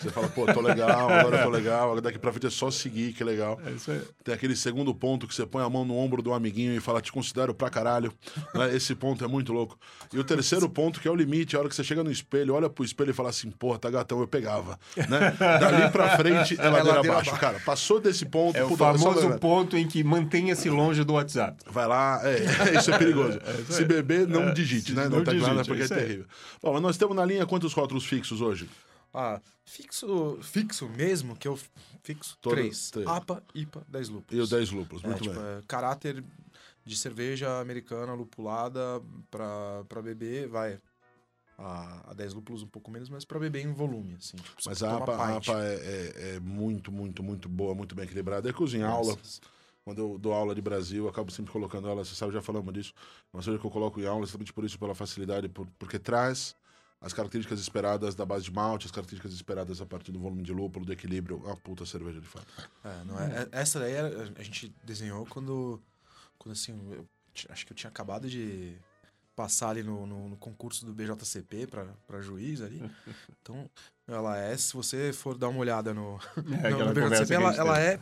Você 0.00 0.08
fala, 0.10 0.28
pô, 0.28 0.46
tô 0.46 0.60
legal, 0.60 1.10
agora 1.10 1.36
eu 1.38 1.42
tô 1.44 1.50
legal, 1.50 1.84
agora 1.84 2.00
daqui 2.00 2.18
pra 2.18 2.32
frente 2.32 2.46
é 2.46 2.50
só 2.50 2.70
seguir, 2.70 3.12
que 3.12 3.22
legal. 3.22 3.60
É 3.66 3.70
isso 3.72 3.90
aí. 3.90 4.00
Tem 4.24 4.34
aquele 4.34 4.56
segundo 4.56 4.94
ponto 4.94 5.26
que 5.28 5.34
você 5.34 5.44
põe 5.44 5.62
a 5.62 5.68
mão 5.68 5.84
no 5.84 5.96
ombro 5.96 6.22
do 6.22 6.32
amiguinho 6.32 6.72
e 6.74 6.80
fala, 6.80 7.00
te 7.02 7.12
considero 7.12 7.52
pra 7.54 7.68
caralho. 7.70 8.12
Né? 8.54 8.74
Esse 8.74 8.94
ponto 8.94 9.24
é 9.24 9.28
muito 9.28 9.52
louco. 9.52 9.78
E 10.12 10.18
o 10.18 10.24
terceiro 10.24 10.68
ponto, 10.68 10.98
que 11.00 11.06
é 11.06 11.10
o 11.10 11.14
limite, 11.14 11.54
a 11.54 11.60
hora 11.60 11.68
que 11.68 11.74
você 11.74 11.84
chega 11.84 12.02
no 12.02 12.10
espelho, 12.10 12.54
olha 12.54 12.68
pro 12.68 12.84
espelho 12.84 13.10
e 13.10 13.14
fala 13.14 13.28
assim, 13.28 13.48
porra, 13.50 13.78
tá 13.78 13.88
gatão, 13.88 14.20
eu 14.20 14.26
pegava. 14.26 14.78
Né? 14.96 15.34
Dali 15.38 15.90
pra 15.90 16.16
frente 16.16 16.54
é 16.60 16.64
ladeira 16.68 16.96
ladeira 16.96 17.18
abaixo. 17.18 17.36
Cara, 17.38 17.60
passou 17.60 18.00
desse 18.00 18.24
ponto, 18.26 18.56
É 18.56 18.64
o 18.64 18.76
famoso 18.76 19.28
vai- 19.28 19.38
ponto 19.38 19.76
em 19.76 19.86
que 19.86 20.02
mantenha-se 20.02 20.68
longe 20.68 21.04
do 21.04 21.12
WhatsApp. 21.14 21.58
Vai 21.70 21.86
lá, 21.86 22.20
é, 22.24 22.76
isso 22.78 22.90
é 22.92 22.98
perigoso. 22.98 23.38
Se 23.68 23.84
beber, 23.84 24.26
não 24.26 24.52
digite, 24.52 24.94
né? 24.94 25.04
Não, 25.08 25.18
não 25.18 25.24
digite, 25.24 25.54
porque 25.66 25.72
é 25.72 25.76
é 25.82 25.84
isso 25.84 25.94
terrível. 25.94 26.24
Bom, 26.62 26.72
mas 26.72 26.82
nós 26.82 26.96
temos 26.96 27.14
na 27.14 27.24
linha 27.24 27.46
quantos 27.46 27.72
rótulos 27.72 28.04
fixos 28.04 28.40
hoje? 28.40 28.68
Ah, 29.12 29.40
fixo, 29.64 30.38
fixo 30.42 30.88
mesmo, 30.88 31.36
que 31.36 31.48
eu 31.48 31.58
fixo 32.02 32.38
Todo- 32.40 32.54
três. 32.54 32.90
APA, 33.06 33.42
IPA, 33.54 33.84
10 33.88 34.08
E 34.08 34.12
lúpulos. 34.12 34.46
o 34.46 34.50
10 34.56 34.70
lúpulos, 34.70 35.04
É, 35.04 35.06
muito 35.08 35.22
tipo, 35.22 35.34
bem. 35.34 35.44
é, 35.44 35.62
caráter 35.66 36.24
de 36.84 36.96
cerveja 36.96 37.60
americana 37.60 38.14
lupulada 38.14 38.80
pra 39.30 40.02
beber, 40.02 40.48
vai. 40.48 40.80
A, 41.58 42.12
a 42.12 42.14
10 42.14 42.32
lúpulos 42.32 42.62
um 42.62 42.66
pouco 42.66 42.90
menos, 42.90 43.10
mas 43.10 43.22
pra 43.24 43.38
beber 43.38 43.62
em 43.62 43.72
volume, 43.74 44.14
assim. 44.14 44.38
Tipo, 44.38 44.62
Mas 44.64 44.82
a 44.82 44.96
APA, 44.96 45.14
a. 45.14 45.36
APA 45.36 45.62
é, 45.62 45.74
é- 45.74 46.36
é 46.36 46.40
muito, 46.40 46.90
muito, 46.90 47.22
muito 47.22 47.50
boa, 47.50 47.74
muito 47.74 47.94
bem 47.94 48.06
equilibrada. 48.06 48.48
É 48.48 48.52
cozinha 48.52 48.86
aula. 48.86 49.14
Graças. 49.14 49.42
Quando 49.84 49.98
eu 49.98 50.18
dou 50.18 50.32
aula 50.32 50.54
de 50.54 50.62
Brasil, 50.62 51.04
eu 51.04 51.10
acabo 51.10 51.30
sempre 51.30 51.52
colocando 51.52 51.86
ela, 51.88 52.02
você 52.04 52.14
sabe, 52.14 52.32
já 52.32 52.40
falamos 52.40 52.72
disso. 52.72 52.94
Uma 53.32 53.42
cerveja 53.42 53.60
que 53.60 53.66
eu 53.66 53.70
coloco 53.70 54.00
em 54.00 54.06
aula, 54.06 54.22
exatamente 54.24 54.52
por 54.54 54.64
isso, 54.64 54.78
pela 54.78 54.94
facilidade, 54.94 55.48
por- 55.50 55.66
porque 55.78 55.98
traz 55.98 56.54
as 57.00 57.12
características 57.14 57.58
esperadas 57.60 58.14
da 58.14 58.26
base 58.26 58.44
de 58.44 58.52
malte, 58.52 58.86
as 58.86 58.92
características 58.92 59.32
esperadas 59.32 59.80
a 59.80 59.86
partir 59.86 60.12
do 60.12 60.18
volume 60.18 60.42
de 60.42 60.52
lúpulo, 60.52 60.84
do 60.84 60.92
equilíbrio. 60.92 61.40
É 61.44 61.48
uma 61.48 61.56
puta 61.56 61.86
cerveja, 61.86 62.20
de 62.20 62.26
fato. 62.26 62.46
É, 62.84 63.04
não 63.04 63.18
é, 63.18 63.42
é- 63.42 63.48
essa 63.52 63.80
daí 63.80 63.96
a 64.36 64.42
gente 64.42 64.74
desenhou 64.84 65.24
quando, 65.26 65.80
quando 66.38 66.52
assim, 66.52 66.78
eu 66.92 67.06
acho 67.48 67.64
que 67.66 67.72
eu 67.72 67.76
tinha 67.76 67.88
acabado 67.88 68.28
de 68.28 68.76
passar 69.34 69.70
ali 69.70 69.82
no, 69.82 70.06
no- 70.06 70.28
no 70.28 70.36
concurso 70.36 70.84
do 70.84 70.92
BJCP 70.92 71.66
pra 72.06 72.20
juiz 72.20 72.60
ali. 72.60 72.80
Então, 73.42 73.70
ela 74.06 74.36
é, 74.36 74.54
se 74.54 74.74
você 74.74 75.14
for 75.14 75.38
dar 75.38 75.48
uma 75.48 75.60
olhada 75.60 75.94
no, 75.94 76.20
É 76.62 76.68
no, 76.68 76.84
no 76.84 76.92
BJCP, 76.92 77.32
a 77.34 77.36
ela, 77.36 77.54
ela 77.54 77.80
é, 77.80 77.98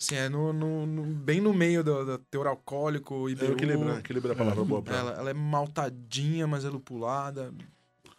assim, 0.00 0.16
é 0.16 0.28
no, 0.28 0.52
no- 0.52 0.84
no- 0.84 1.04
bem 1.14 1.40
no 1.40 1.54
meio 1.54 1.84
do, 1.84 2.04
do 2.04 2.18
teor 2.18 2.48
alcoólico, 2.48 3.28
É 3.28 3.32
IBU. 3.32 3.44
equilíbrio, 3.52 3.84
né? 3.94 4.00
Equilíbrio 4.00 4.32
é 4.32 4.34
a 4.34 4.38
palavra 4.38 4.64
boa 4.64 4.82
pra 4.82 4.96
ela. 4.96 5.10
Ela, 5.12 5.20
ela 5.20 5.30
é 5.30 5.34
maltadinha, 5.34 6.48
mas 6.48 6.64
é 6.64 6.68
lupulada. 6.68 7.54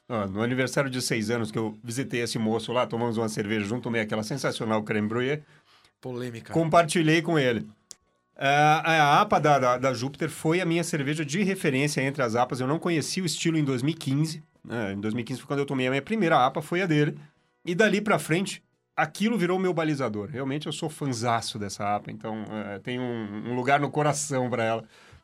No 0.07 0.41
aniversário 0.41 0.89
de 0.89 1.01
seis 1.01 1.29
anos 1.31 1.51
que 1.51 1.57
eu 1.57 1.75
visitei 1.83 2.21
esse 2.21 2.37
moço 2.37 2.71
lá, 2.71 2.85
tomamos 2.85 3.17
uma 3.17 3.27
cerveja 3.27 3.65
junto, 3.65 3.83
tomei 3.83 4.01
aquela 4.01 4.21
sensacional 4.23 4.83
creme 4.83 5.07
brulee, 5.07 5.41
Polêmica. 5.99 6.53
compartilhei 6.53 7.21
com 7.21 7.39
ele. 7.39 7.67
A 8.37 9.21
APA 9.21 9.39
da, 9.39 9.57
da, 9.59 9.77
da 9.77 9.93
Júpiter 9.93 10.29
foi 10.29 10.59
a 10.61 10.65
minha 10.65 10.83
cerveja 10.83 11.23
de 11.25 11.41
referência 11.41 12.01
entre 12.01 12.21
as 12.21 12.35
APAs. 12.35 12.59
Eu 12.59 12.67
não 12.67 12.77
conhecia 12.77 13.23
o 13.23 13.25
estilo 13.25 13.57
em 13.57 13.63
2015. 13.63 14.43
né? 14.63 14.93
Em 14.93 14.99
2015 14.99 15.39
foi 15.39 15.47
quando 15.47 15.59
eu 15.61 15.65
tomei 15.65 15.87
a 15.87 15.89
minha 15.89 16.01
primeira 16.01 16.45
APA, 16.45 16.61
foi 16.61 16.81
a 16.81 16.85
dele. 16.85 17.17
E 17.65 17.73
dali 17.73 18.01
pra 18.01 18.19
frente, 18.19 18.61
aquilo 18.95 19.37
virou 19.37 19.57
meu 19.57 19.73
balizador. 19.73 20.29
Realmente 20.29 20.67
eu 20.67 20.73
sou 20.73 20.89
fanzaço 20.89 21.57
dessa 21.57 21.95
APA, 21.95 22.11
então 22.11 22.43
eh, 22.51 22.79
tem 22.83 22.99
um, 22.99 23.51
um 23.51 23.55
lugar 23.55 23.79
no 23.79 23.89
coração 23.89 24.49
para 24.49 24.63
ela. 24.63 24.83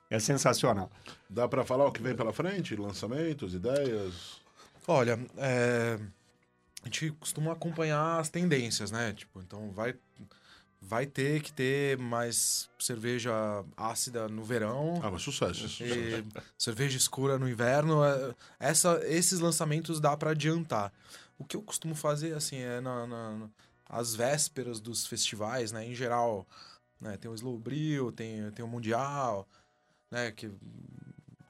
É 0.09 0.17
sensacional. 0.17 0.89
Dá 1.29 1.47
pra 1.47 1.63
falar 1.63 1.85
o 1.85 1.91
que 1.91 2.01
vem 2.01 2.15
pela 2.15 2.33
frente? 2.33 2.75
Lançamentos, 2.75 3.53
ideias? 3.53 4.40
Olha, 4.87 5.19
é, 5.37 5.99
a 6.81 6.85
gente 6.85 7.11
costuma 7.11 7.53
acompanhar 7.53 8.19
as 8.19 8.29
tendências, 8.29 8.91
né? 8.91 9.13
Tipo, 9.13 9.41
então 9.41 9.71
vai 9.71 9.95
vai 10.83 11.05
ter 11.05 11.41
que 11.43 11.53
ter 11.53 11.95
mais 11.99 12.67
cerveja 12.79 13.31
ácida 13.77 14.27
no 14.27 14.43
verão. 14.43 14.99
Ah, 15.03 15.11
mas 15.11 15.21
sucesso. 15.21 15.69
sucesso. 15.69 15.93
Cerveja 16.57 16.97
escura 16.97 17.37
no 17.37 17.47
inverno. 17.47 18.03
é- 18.03 18.33
Essa, 18.59 18.99
esses 19.05 19.39
lançamentos 19.39 19.99
dá 19.99 20.17
pra 20.17 20.31
adiantar. 20.31 20.91
O 21.37 21.45
que 21.45 21.55
eu 21.55 21.61
costumo 21.61 21.93
fazer, 21.93 22.33
assim, 22.35 22.57
é 22.57 22.81
na, 22.81 23.05
na- 23.05 23.47
às 23.87 24.15
vésperas 24.15 24.79
dos 24.79 25.05
festivais, 25.05 25.71
né? 25.71 25.85
Em 25.85 25.93
geral, 25.93 26.47
né? 26.99 27.15
Tem 27.15 27.29
o 27.29 27.35
Slow 27.35 27.59
Brew, 27.59 28.11
tem, 28.11 28.49
tem 28.51 28.65
o 28.65 28.67
Mundial, 28.67 29.47
né? 30.09 30.31
Que, 30.31 30.49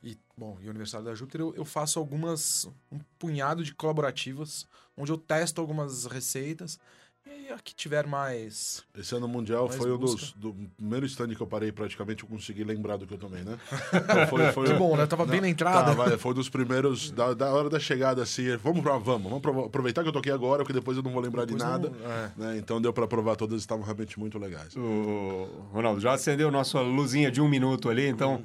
e, 0.03 0.17
bom, 0.37 0.57
e 0.61 0.67
o 0.67 0.69
Aniversário 0.69 1.05
da 1.05 1.13
Júpiter, 1.15 1.41
eu, 1.41 1.53
eu 1.55 1.65
faço 1.65 1.99
algumas... 1.99 2.67
Um 2.91 2.99
punhado 3.19 3.63
de 3.63 3.73
colaborativas, 3.73 4.65
onde 4.97 5.11
eu 5.11 5.17
testo 5.17 5.61
algumas 5.61 6.05
receitas. 6.05 6.79
E 7.23 7.49
a 7.53 7.59
que 7.59 7.73
tiver 7.75 8.07
mais... 8.07 8.83
Esse 8.97 9.13
ano 9.15 9.27
mundial 9.27 9.69
foi 9.69 9.91
um 9.91 9.97
busca. 9.97 10.17
dos 10.17 10.31
do 10.33 10.53
primeiro 10.75 11.05
stand 11.05 11.35
que 11.35 11.41
eu 11.41 11.45
parei 11.45 11.71
praticamente, 11.71 12.23
eu 12.23 12.29
consegui 12.29 12.63
lembrar 12.63 12.97
do 12.97 13.05
que 13.05 13.13
eu 13.13 13.17
tomei, 13.17 13.43
né? 13.43 13.59
Então 13.93 14.27
foi, 14.27 14.51
foi, 14.51 14.67
Que 14.67 14.73
bom, 14.73 14.97
né? 14.97 15.05
Tava 15.05 15.25
bem 15.25 15.39
na 15.39 15.47
entrada. 15.47 15.91
Tá, 15.91 15.93
vai, 15.93 16.17
foi 16.17 16.33
dos 16.33 16.49
primeiros, 16.49 17.11
da, 17.11 17.33
da 17.35 17.53
hora 17.53 17.69
da 17.69 17.79
chegada, 17.79 18.23
assim, 18.23 18.57
vamos 18.57 18.81
pra, 18.81 18.97
vamos, 18.97 19.29
vamos 19.41 19.65
aproveitar 19.65 20.01
que 20.01 20.09
eu 20.09 20.13
toquei 20.13 20.31
agora, 20.31 20.63
porque 20.63 20.73
depois 20.73 20.97
eu 20.97 21.03
não 21.03 21.11
vou 21.11 21.21
lembrar 21.21 21.45
Depois 21.45 21.61
de 21.63 21.69
nada. 21.69 21.89
não- 21.91 22.11
é. 22.11 22.31
né? 22.53 22.57
Então 22.57 22.81
deu 22.81 22.91
pra 22.91 23.07
provar 23.07 23.35
todas, 23.35 23.61
estavam 23.61 23.83
realmente 23.85 24.19
muito 24.19 24.39
legais. 24.39 24.75
O 24.75 25.47
Ronaldo, 25.71 26.01
já 26.01 26.13
acendeu 26.13 26.49
nossa 26.49 26.81
luzinha 26.81 27.29
de 27.31 27.39
um 27.39 27.47
minuto 27.47 27.87
ali, 27.87 28.07
então, 28.07 28.43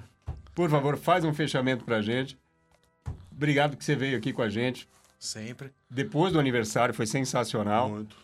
por 0.56 0.70
favor, 0.70 0.96
faz 0.96 1.22
um 1.22 1.34
fechamento 1.34 1.84
pra 1.84 2.00
gente. 2.00 2.36
Obrigado 3.30 3.76
que 3.76 3.84
você 3.84 3.94
veio 3.94 4.16
aqui 4.16 4.32
com 4.32 4.40
a 4.40 4.48
gente. 4.48 4.88
Sempre. 5.18 5.70
Depois 5.90 6.32
do 6.32 6.40
aniversário, 6.40 6.94
foi 6.94 7.06
sensacional. 7.06 7.90
Muito. 7.90 8.16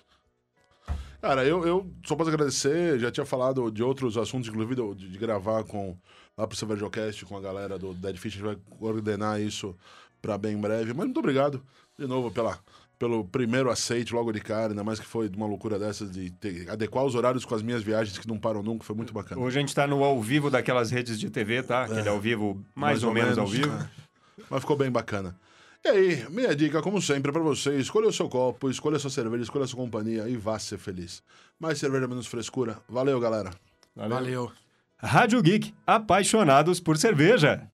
Cara, 1.20 1.44
eu, 1.44 1.66
eu 1.66 1.92
só 2.04 2.16
posso 2.16 2.30
agradecer, 2.30 2.98
já 2.98 3.12
tinha 3.12 3.26
falado 3.26 3.70
de 3.70 3.82
outros 3.82 4.16
assuntos, 4.16 4.48
inclusive 4.48 4.94
de, 4.94 5.10
de 5.10 5.18
gravar 5.18 5.62
com 5.64 5.94
lá 6.36 6.46
pro 6.46 6.56
Cervejocast 6.56 7.26
com 7.26 7.36
a 7.36 7.40
galera 7.40 7.78
do 7.78 7.92
Dead 7.92 8.16
Fish, 8.16 8.32
a 8.32 8.36
gente 8.36 8.46
vai 8.46 8.56
coordenar 8.78 9.38
isso 9.38 9.76
pra 10.22 10.38
bem 10.38 10.56
breve. 10.56 10.94
Mas 10.94 11.04
muito 11.04 11.20
obrigado 11.20 11.62
de 11.98 12.06
novo 12.06 12.30
pela, 12.30 12.58
pelo 13.02 13.24
primeiro 13.24 13.68
aceite 13.68 14.14
logo 14.14 14.30
de 14.30 14.38
cara, 14.40 14.68
ainda 14.68 14.84
mais 14.84 15.00
que 15.00 15.04
foi 15.06 15.28
uma 15.36 15.44
loucura 15.44 15.76
dessas 15.76 16.08
de 16.08 16.30
ter- 16.30 16.70
adequar 16.70 17.04
os 17.04 17.16
horários 17.16 17.44
com 17.44 17.52
as 17.52 17.60
minhas 17.60 17.82
viagens 17.82 18.16
que 18.16 18.28
não 18.28 18.38
param 18.38 18.62
nunca, 18.62 18.84
foi 18.84 18.94
muito 18.94 19.12
bacana. 19.12 19.40
Hoje 19.40 19.58
a 19.58 19.60
gente 19.60 19.74
tá 19.74 19.88
no 19.88 20.04
ao 20.04 20.22
vivo 20.22 20.48
daquelas 20.48 20.92
redes 20.92 21.18
de 21.18 21.28
TV, 21.28 21.64
tá? 21.64 21.82
Aquele 21.82 22.08
ao 22.08 22.20
vivo, 22.20 22.64
mais, 22.76 23.02
ou, 23.02 23.12
menos, 23.12 23.36
ao 23.36 23.46
vivo. 23.48 23.72
é. 23.76 23.88
Mas 24.48 24.60
ficou 24.60 24.76
bem 24.76 24.88
bacana. 24.88 25.34
E 25.84 25.88
aí, 25.88 26.26
minha 26.30 26.54
dica, 26.54 26.80
como 26.80 27.02
sempre, 27.02 27.30
é 27.30 27.32
pra 27.32 27.42
você, 27.42 27.76
escolha 27.76 28.06
o 28.06 28.12
seu 28.12 28.28
copo, 28.28 28.70
escolha 28.70 28.98
a 28.98 29.00
sua 29.00 29.10
cerveja, 29.10 29.42
escolha 29.42 29.64
a 29.64 29.66
sua 29.66 29.80
companhia 29.80 30.28
e 30.28 30.36
vá 30.36 30.56
ser 30.60 30.78
feliz. 30.78 31.24
Mais 31.58 31.78
cerveja, 31.78 32.06
menos 32.06 32.28
frescura. 32.28 32.78
Valeu, 32.88 33.18
galera. 33.18 33.50
Valeu. 33.96 34.14
Valeu. 34.16 34.52
Rádio 34.96 35.42
Geek, 35.42 35.74
apaixonados 35.84 36.78
por 36.78 36.96
cerveja. 36.96 37.68